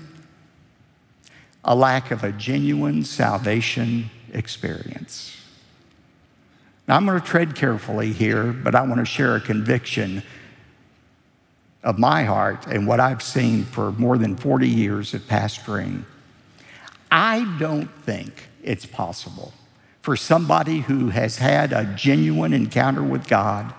a 1.63 1.73
lack 1.73 2.11
of 2.11 2.25
a 2.25 2.33
genuine 2.33 3.05
salvation 3.05 4.09
experience. 4.33 5.40
Now, 6.91 6.97
I'm 6.97 7.05
going 7.05 7.21
to 7.21 7.25
tread 7.25 7.55
carefully 7.55 8.11
here, 8.11 8.51
but 8.51 8.75
I 8.75 8.81
want 8.81 8.97
to 8.97 9.05
share 9.05 9.37
a 9.37 9.39
conviction 9.39 10.23
of 11.85 11.97
my 11.97 12.25
heart 12.25 12.67
and 12.67 12.85
what 12.85 12.99
I've 12.99 13.23
seen 13.23 13.63
for 13.63 13.93
more 13.93 14.17
than 14.17 14.35
40 14.35 14.67
years 14.67 15.13
of 15.13 15.21
pastoring. 15.21 16.03
I 17.09 17.45
don't 17.59 17.89
think 18.03 18.49
it's 18.61 18.85
possible 18.85 19.53
for 20.01 20.17
somebody 20.17 20.81
who 20.81 21.07
has 21.11 21.37
had 21.37 21.71
a 21.71 21.85
genuine 21.95 22.51
encounter 22.51 23.03
with 23.03 23.25
God, 23.25 23.73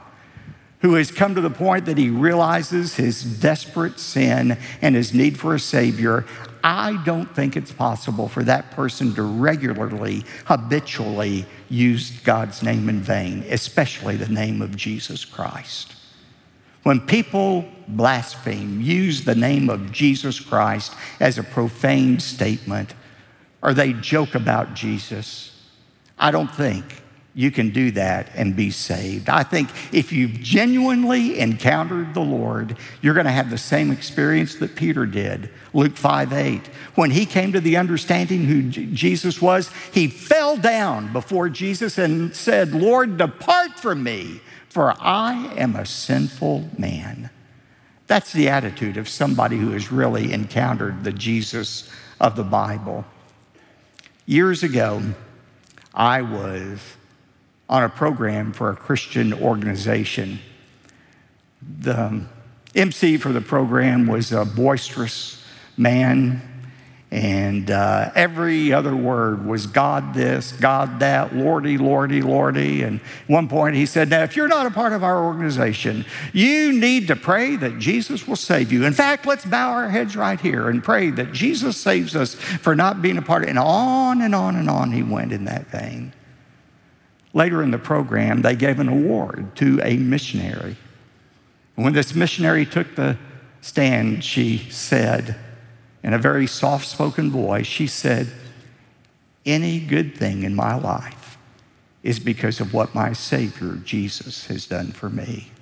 who 0.80 0.94
has 0.94 1.10
come 1.10 1.34
to 1.34 1.42
the 1.42 1.50
point 1.50 1.84
that 1.84 1.98
he 1.98 2.08
realizes 2.08 2.94
his 2.94 3.22
desperate 3.22 4.00
sin 4.00 4.56
and 4.80 4.94
his 4.94 5.12
need 5.12 5.38
for 5.38 5.54
a 5.54 5.60
Savior. 5.60 6.24
I 6.64 7.02
don't 7.04 7.34
think 7.34 7.56
it's 7.56 7.72
possible 7.72 8.28
for 8.28 8.44
that 8.44 8.70
person 8.70 9.14
to 9.14 9.22
regularly, 9.22 10.24
habitually 10.46 11.46
use 11.68 12.10
God's 12.20 12.62
name 12.62 12.88
in 12.88 13.00
vain, 13.00 13.44
especially 13.48 14.16
the 14.16 14.28
name 14.28 14.62
of 14.62 14.76
Jesus 14.76 15.24
Christ. 15.24 15.94
When 16.84 17.00
people 17.00 17.64
blaspheme, 17.88 18.80
use 18.80 19.24
the 19.24 19.34
name 19.34 19.70
of 19.70 19.92
Jesus 19.92 20.40
Christ 20.40 20.94
as 21.20 21.38
a 21.38 21.42
profane 21.42 22.20
statement, 22.20 22.94
or 23.60 23.74
they 23.74 23.92
joke 23.92 24.34
about 24.34 24.74
Jesus, 24.74 25.52
I 26.18 26.30
don't 26.30 26.52
think 26.52 27.01
you 27.34 27.50
can 27.50 27.70
do 27.70 27.90
that 27.92 28.30
and 28.34 28.54
be 28.54 28.70
saved. 28.70 29.30
I 29.30 29.42
think 29.42 29.70
if 29.92 30.12
you've 30.12 30.32
genuinely 30.32 31.38
encountered 31.38 32.12
the 32.12 32.20
Lord, 32.20 32.76
you're 33.00 33.14
going 33.14 33.26
to 33.26 33.32
have 33.32 33.48
the 33.48 33.56
same 33.56 33.90
experience 33.90 34.56
that 34.56 34.76
Peter 34.76 35.06
did. 35.06 35.48
Luke 35.72 35.96
5 35.96 36.32
8. 36.32 36.66
When 36.94 37.10
he 37.10 37.24
came 37.24 37.52
to 37.52 37.60
the 37.60 37.78
understanding 37.78 38.44
who 38.44 38.62
Jesus 38.68 39.40
was, 39.40 39.70
he 39.92 40.08
fell 40.08 40.58
down 40.58 41.12
before 41.12 41.48
Jesus 41.48 41.96
and 41.96 42.36
said, 42.36 42.72
Lord, 42.72 43.16
depart 43.16 43.78
from 43.78 44.02
me, 44.02 44.42
for 44.68 44.94
I 45.00 45.54
am 45.56 45.74
a 45.74 45.86
sinful 45.86 46.68
man. 46.76 47.30
That's 48.08 48.32
the 48.34 48.50
attitude 48.50 48.98
of 48.98 49.08
somebody 49.08 49.56
who 49.56 49.70
has 49.70 49.90
really 49.90 50.32
encountered 50.34 51.02
the 51.02 51.12
Jesus 51.12 51.88
of 52.20 52.36
the 52.36 52.44
Bible. 52.44 53.06
Years 54.26 54.62
ago, 54.62 55.02
I 55.94 56.20
was 56.20 56.78
on 57.72 57.82
a 57.82 57.88
program 57.88 58.52
for 58.52 58.68
a 58.68 58.76
Christian 58.76 59.32
organization. 59.32 60.38
The 61.80 62.22
MC 62.74 63.16
for 63.16 63.32
the 63.32 63.40
program 63.40 64.06
was 64.06 64.30
a 64.30 64.44
boisterous 64.44 65.42
man, 65.78 66.42
and 67.10 67.70
uh, 67.70 68.10
every 68.14 68.74
other 68.74 68.94
word 68.94 69.46
was 69.46 69.66
God 69.66 70.12
this, 70.12 70.52
God 70.52 71.00
that, 71.00 71.34
Lordy, 71.34 71.78
Lordy, 71.78 72.20
Lordy. 72.20 72.82
And 72.82 73.00
one 73.26 73.48
point 73.48 73.74
he 73.74 73.86
said, 73.86 74.10
Now, 74.10 74.22
if 74.22 74.36
you're 74.36 74.48
not 74.48 74.66
a 74.66 74.70
part 74.70 74.92
of 74.92 75.02
our 75.02 75.24
organization, 75.24 76.04
you 76.34 76.78
need 76.78 77.08
to 77.08 77.16
pray 77.16 77.56
that 77.56 77.78
Jesus 77.78 78.28
will 78.28 78.36
save 78.36 78.70
you. 78.70 78.84
In 78.84 78.92
fact, 78.92 79.24
let's 79.24 79.46
bow 79.46 79.70
our 79.70 79.88
heads 79.88 80.14
right 80.14 80.38
here 80.38 80.68
and 80.68 80.84
pray 80.84 81.08
that 81.08 81.32
Jesus 81.32 81.78
saves 81.78 82.14
us 82.14 82.34
for 82.34 82.76
not 82.76 83.00
being 83.00 83.16
a 83.16 83.22
part 83.22 83.44
of 83.44 83.48
it. 83.48 83.50
And 83.52 83.58
on 83.58 84.20
and 84.20 84.34
on 84.34 84.56
and 84.56 84.68
on 84.68 84.92
he 84.92 85.02
went 85.02 85.32
in 85.32 85.46
that 85.46 85.68
vein. 85.68 86.12
Later 87.34 87.62
in 87.62 87.70
the 87.70 87.78
program, 87.78 88.42
they 88.42 88.54
gave 88.54 88.78
an 88.78 88.88
award 88.88 89.56
to 89.56 89.80
a 89.82 89.96
missionary. 89.96 90.76
When 91.74 91.94
this 91.94 92.14
missionary 92.14 92.66
took 92.66 92.94
the 92.94 93.16
stand, 93.60 94.22
she 94.22 94.58
said, 94.70 95.36
in 96.02 96.12
a 96.12 96.18
very 96.18 96.46
soft 96.46 96.86
spoken 96.86 97.30
voice, 97.30 97.66
she 97.66 97.86
said, 97.86 98.28
Any 99.46 99.80
good 99.80 100.16
thing 100.16 100.42
in 100.42 100.54
my 100.54 100.74
life 100.74 101.38
is 102.02 102.18
because 102.18 102.60
of 102.60 102.74
what 102.74 102.94
my 102.94 103.12
Savior, 103.12 103.76
Jesus, 103.76 104.46
has 104.48 104.66
done 104.66 104.92
for 104.92 105.08
me. 105.08 105.52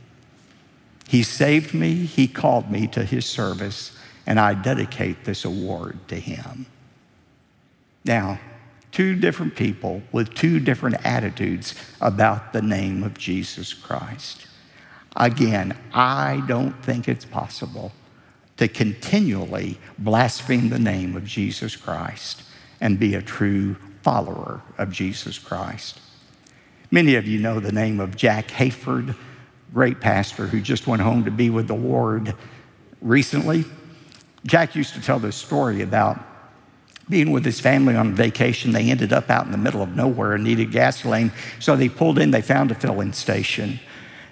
He 1.09 1.23
saved 1.23 1.75
me, 1.75 2.07
He 2.07 2.27
called 2.27 2.71
me 2.71 2.87
to 2.89 3.05
His 3.05 3.27
service, 3.27 3.97
and 4.27 4.41
I 4.41 4.55
dedicate 4.55 5.25
this 5.25 5.45
award 5.45 5.99
to 6.09 6.17
Him. 6.17 6.67
Now, 8.05 8.41
two 8.93 9.15
different 9.15 9.57
people 9.57 10.03
with 10.13 10.35
two 10.35 10.61
different 10.61 11.05
attitudes 11.05 11.75
about 12.01 12.53
the 12.53 12.63
name 12.63 13.03
of 13.03 13.17
Jesus 13.17 13.73
Christ. 13.73 14.47
Again, 15.17 15.77
I 15.93 16.43
don't 16.47 16.73
think 16.85 17.09
it's 17.09 17.25
possible 17.25 17.93
to 18.57 18.69
continually 18.69 19.79
blaspheme 19.99 20.69
the 20.69 20.79
name 20.79 21.17
of 21.17 21.25
Jesus 21.25 21.77
Christ 21.77 22.43
and 22.81 22.99
be 22.99 23.15
a 23.15 23.23
true 23.23 23.77
follower 24.03 24.61
of 24.79 24.91
Jesus 24.91 25.39
Christ. 25.39 26.01
Many 26.91 27.15
of 27.15 27.27
you 27.27 27.39
know 27.39 27.61
the 27.61 27.73
name 27.73 28.01
of 28.01 28.17
Jack 28.17 28.49
Hayford, 28.49 29.15
great 29.73 30.01
pastor 30.01 30.47
who 30.47 30.61
just 30.61 30.87
went 30.87 31.03
home 31.03 31.25
to 31.25 31.31
be 31.31 31.49
with 31.51 31.69
the 31.69 31.75
Lord 31.75 32.35
recently. 33.01 33.65
Jack 34.45 34.75
used 34.75 34.95
to 34.95 35.01
tell 35.01 35.19
this 35.19 35.37
story 35.37 35.83
about 35.83 36.19
being 37.11 37.33
with 37.33 37.45
his 37.45 37.61
family 37.61 37.97
on 37.97 38.15
vacation. 38.15 38.73
They 38.73 38.89
ended 38.91 39.13
up 39.13 39.29
out 39.29 39.45
in 39.45 39.53
the 39.53 39.59
middle 39.59 39.83
of 39.83 39.95
nowhere 39.95 40.35
and 40.35 40.45
needed 40.45 40.71
gasoline. 40.71 41.33
So 41.59 41.77
they 41.77 41.89
pulled 41.89 42.19
in, 42.19 42.31
they 42.31 42.41
found 42.41 42.71
a 42.71 42.75
filling 42.75 43.13
station. 43.13 43.81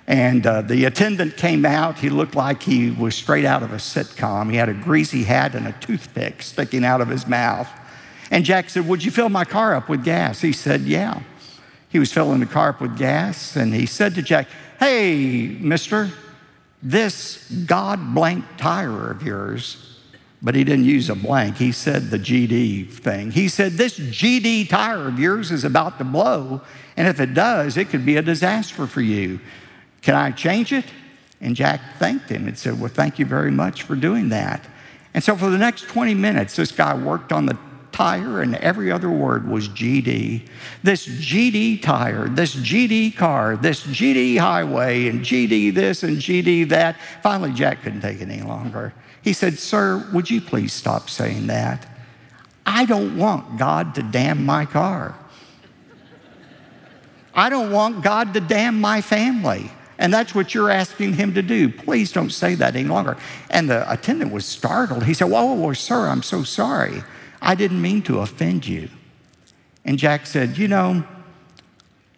And 0.06 0.46
uh, 0.46 0.62
the 0.62 0.86
attendant 0.86 1.36
came 1.36 1.66
out. 1.66 1.98
He 1.98 2.08
looked 2.08 2.34
like 2.34 2.62
he 2.62 2.90
was 2.90 3.14
straight 3.14 3.44
out 3.44 3.62
of 3.62 3.72
a 3.72 3.76
sitcom. 3.76 4.50
He 4.50 4.56
had 4.56 4.70
a 4.70 4.74
greasy 4.74 5.24
hat 5.24 5.54
and 5.54 5.66
a 5.66 5.72
toothpick 5.72 6.40
sticking 6.40 6.84
out 6.84 7.02
of 7.02 7.08
his 7.08 7.26
mouth. 7.26 7.68
And 8.30 8.44
Jack 8.44 8.70
said, 8.70 8.88
Would 8.88 9.04
you 9.04 9.10
fill 9.10 9.28
my 9.28 9.44
car 9.44 9.74
up 9.74 9.88
with 9.88 10.04
gas? 10.04 10.40
He 10.40 10.52
said, 10.52 10.82
Yeah. 10.82 11.20
He 11.90 11.98
was 11.98 12.12
filling 12.12 12.40
the 12.40 12.46
car 12.46 12.70
up 12.70 12.80
with 12.80 12.96
gas. 12.96 13.56
And 13.56 13.74
he 13.74 13.84
said 13.84 14.14
to 14.14 14.22
Jack, 14.22 14.48
Hey, 14.78 15.48
mister, 15.60 16.10
this 16.82 17.50
God 17.66 18.14
blank 18.14 18.44
tire 18.56 19.10
of 19.10 19.22
yours 19.22 19.87
but 20.40 20.54
he 20.54 20.64
didn't 20.64 20.84
use 20.84 21.10
a 21.10 21.14
blank. 21.14 21.56
He 21.56 21.72
said 21.72 22.10
the 22.10 22.18
GD 22.18 22.90
thing. 22.90 23.30
He 23.30 23.48
said, 23.48 23.72
This 23.72 23.98
GD 23.98 24.68
tire 24.68 25.08
of 25.08 25.18
yours 25.18 25.50
is 25.50 25.64
about 25.64 25.98
to 25.98 26.04
blow, 26.04 26.60
and 26.96 27.08
if 27.08 27.20
it 27.20 27.34
does, 27.34 27.76
it 27.76 27.88
could 27.90 28.06
be 28.06 28.16
a 28.16 28.22
disaster 28.22 28.86
for 28.86 29.00
you. 29.00 29.40
Can 30.02 30.14
I 30.14 30.30
change 30.30 30.72
it? 30.72 30.84
And 31.40 31.54
Jack 31.54 31.80
thanked 31.98 32.28
him 32.28 32.46
and 32.46 32.56
said, 32.58 32.80
Well, 32.80 32.90
thank 32.90 33.18
you 33.18 33.26
very 33.26 33.50
much 33.50 33.82
for 33.82 33.96
doing 33.96 34.28
that. 34.28 34.64
And 35.14 35.24
so 35.24 35.36
for 35.36 35.50
the 35.50 35.58
next 35.58 35.88
20 35.88 36.14
minutes, 36.14 36.54
this 36.54 36.70
guy 36.70 36.94
worked 36.96 37.32
on 37.32 37.46
the 37.46 37.58
tire, 37.90 38.42
and 38.42 38.54
every 38.56 38.92
other 38.92 39.10
word 39.10 39.48
was 39.48 39.68
GD. 39.68 40.46
This 40.84 41.06
GD 41.06 41.82
tire, 41.82 42.28
this 42.28 42.54
GD 42.54 43.16
car, 43.16 43.56
this 43.56 43.84
GD 43.84 44.38
highway, 44.38 45.08
and 45.08 45.22
GD 45.22 45.74
this 45.74 46.04
and 46.04 46.18
GD 46.18 46.68
that. 46.68 46.96
Finally, 47.24 47.54
Jack 47.54 47.82
couldn't 47.82 48.02
take 48.02 48.20
it 48.20 48.28
any 48.28 48.42
longer. 48.42 48.92
He 49.28 49.34
said, 49.34 49.58
Sir, 49.58 50.08
would 50.14 50.30
you 50.30 50.40
please 50.40 50.72
stop 50.72 51.10
saying 51.10 51.48
that? 51.48 51.86
I 52.64 52.86
don't 52.86 53.18
want 53.18 53.58
God 53.58 53.94
to 53.96 54.02
damn 54.02 54.46
my 54.46 54.64
car. 54.64 55.14
I 57.34 57.50
don't 57.50 57.70
want 57.70 58.02
God 58.02 58.32
to 58.32 58.40
damn 58.40 58.80
my 58.80 59.02
family. 59.02 59.70
And 59.98 60.14
that's 60.14 60.34
what 60.34 60.54
you're 60.54 60.70
asking 60.70 61.12
him 61.12 61.34
to 61.34 61.42
do. 61.42 61.68
Please 61.68 62.10
don't 62.10 62.30
say 62.30 62.54
that 62.54 62.74
any 62.74 62.88
longer. 62.88 63.18
And 63.50 63.68
the 63.68 63.92
attendant 63.92 64.32
was 64.32 64.46
startled. 64.46 65.04
He 65.04 65.12
said, 65.12 65.26
Whoa, 65.26 65.44
whoa, 65.44 65.52
whoa, 65.56 65.72
sir, 65.74 66.08
I'm 66.08 66.22
so 66.22 66.42
sorry. 66.42 67.02
I 67.42 67.54
didn't 67.54 67.82
mean 67.82 68.00
to 68.04 68.20
offend 68.20 68.66
you. 68.66 68.88
And 69.84 69.98
Jack 69.98 70.24
said, 70.24 70.56
You 70.56 70.68
know, 70.68 71.04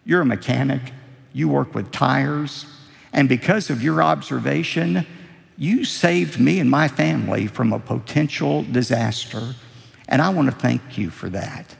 you're 0.05 0.21
a 0.21 0.25
mechanic, 0.25 0.93
you 1.33 1.49
work 1.49 1.75
with 1.75 1.91
tires, 1.91 2.67
and 3.11 3.27
because 3.27 3.69
of 3.69 3.83
your 3.83 4.01
observation, 4.01 5.05
you 5.61 5.85
saved 5.85 6.39
me 6.39 6.59
and 6.59 6.71
my 6.71 6.87
family 6.87 7.45
from 7.45 7.71
a 7.71 7.77
potential 7.77 8.63
disaster, 8.63 9.53
and 10.07 10.19
I 10.19 10.29
want 10.29 10.49
to 10.49 10.55
thank 10.55 10.97
you 10.97 11.11
for 11.11 11.29
that. 11.29 11.75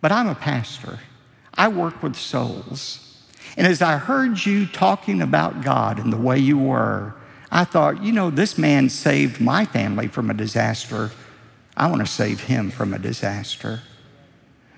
But 0.00 0.10
I'm 0.10 0.26
a 0.26 0.34
pastor, 0.34 0.98
I 1.54 1.68
work 1.68 2.02
with 2.02 2.16
souls. 2.16 3.22
And 3.56 3.64
as 3.64 3.80
I 3.80 3.96
heard 3.96 4.44
you 4.44 4.66
talking 4.66 5.22
about 5.22 5.62
God 5.62 6.00
and 6.00 6.12
the 6.12 6.16
way 6.16 6.40
you 6.40 6.58
were, 6.58 7.14
I 7.52 7.62
thought, 7.62 8.02
you 8.02 8.10
know, 8.10 8.28
this 8.28 8.58
man 8.58 8.88
saved 8.88 9.40
my 9.40 9.64
family 9.64 10.08
from 10.08 10.28
a 10.28 10.34
disaster. 10.34 11.12
I 11.76 11.88
want 11.88 12.00
to 12.00 12.12
save 12.12 12.40
him 12.40 12.72
from 12.72 12.92
a 12.92 12.98
disaster. 12.98 13.82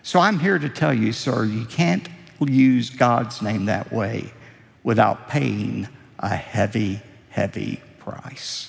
So 0.03 0.20
I'm 0.20 0.38
here 0.38 0.59
to 0.59 0.68
tell 0.68 0.92
you, 0.92 1.14
sir, 1.14 1.46
you 1.46 1.64
can't 1.64 2.07
use 2.46 2.90
God's 2.90 3.40
name 3.40 3.64
that 3.66 3.90
way 3.90 4.35
without 4.83 5.31
paying 5.31 5.88
a 6.18 6.37
heavy, 6.37 7.01
heavy 7.31 7.81
price. 8.05 8.69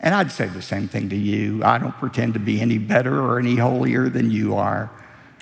And 0.00 0.14
I'd 0.14 0.32
say 0.32 0.46
the 0.46 0.62
same 0.62 0.88
thing 0.88 1.10
to 1.10 1.16
you. 1.16 1.62
I 1.62 1.78
don't 1.78 1.92
pretend 1.92 2.34
to 2.34 2.40
be 2.40 2.60
any 2.60 2.78
better 2.78 3.20
or 3.20 3.38
any 3.38 3.56
holier 3.56 4.08
than 4.08 4.30
you 4.30 4.56
are. 4.56 4.90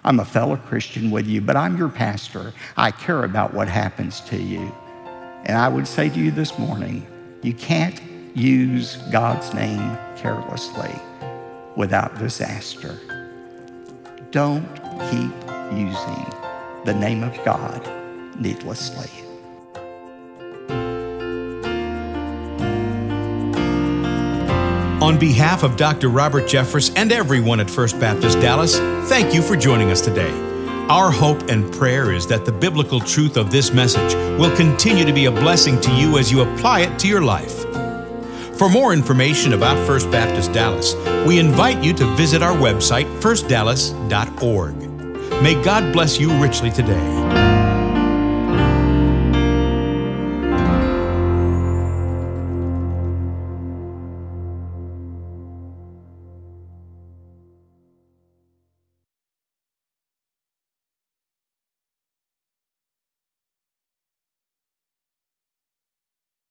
I'm 0.04 0.20
a 0.20 0.24
fellow 0.24 0.56
Christian 0.56 1.10
with 1.10 1.26
you, 1.26 1.40
but 1.40 1.56
I'm 1.56 1.76
your 1.76 1.88
pastor. 1.88 2.52
I 2.76 2.90
care 2.90 3.24
about 3.24 3.54
what 3.54 3.68
happens 3.68 4.20
to 4.22 4.36
you. 4.36 4.74
And 5.44 5.56
I 5.56 5.68
would 5.68 5.86
say 5.86 6.08
to 6.08 6.18
you 6.18 6.30
this 6.30 6.58
morning 6.58 7.06
you 7.42 7.54
can't 7.54 8.00
use 8.34 8.96
God's 9.12 9.54
name 9.54 9.96
carelessly 10.16 10.94
without 11.76 12.18
disaster. 12.18 12.98
Don't 14.30 14.66
keep 15.10 15.32
using 15.72 16.26
the 16.84 16.94
name 16.98 17.22
of 17.22 17.38
God 17.44 17.88
needlessly. 18.40 19.27
On 25.08 25.18
behalf 25.18 25.62
of 25.62 25.78
Dr. 25.78 26.10
Robert 26.10 26.44
Jeffress 26.44 26.92
and 26.94 27.10
everyone 27.12 27.60
at 27.60 27.70
First 27.70 27.98
Baptist 27.98 28.38
Dallas, 28.40 28.76
thank 29.08 29.32
you 29.32 29.40
for 29.40 29.56
joining 29.56 29.90
us 29.90 30.02
today. 30.02 30.30
Our 30.90 31.10
hope 31.10 31.48
and 31.48 31.72
prayer 31.72 32.12
is 32.12 32.26
that 32.26 32.44
the 32.44 32.52
biblical 32.52 33.00
truth 33.00 33.38
of 33.38 33.50
this 33.50 33.72
message 33.72 34.12
will 34.38 34.54
continue 34.54 35.06
to 35.06 35.12
be 35.14 35.24
a 35.24 35.30
blessing 35.30 35.80
to 35.80 35.90
you 35.92 36.18
as 36.18 36.30
you 36.30 36.42
apply 36.42 36.80
it 36.80 36.98
to 36.98 37.08
your 37.08 37.22
life. 37.22 37.64
For 38.58 38.68
more 38.68 38.92
information 38.92 39.54
about 39.54 39.78
First 39.86 40.10
Baptist 40.10 40.52
Dallas, 40.52 40.94
we 41.26 41.38
invite 41.38 41.82
you 41.82 41.94
to 41.94 42.04
visit 42.14 42.42
our 42.42 42.54
website, 42.54 43.06
firstdallas.org. 43.22 44.76
May 45.42 45.54
God 45.64 45.90
bless 45.90 46.20
you 46.20 46.30
richly 46.38 46.70
today. 46.70 47.67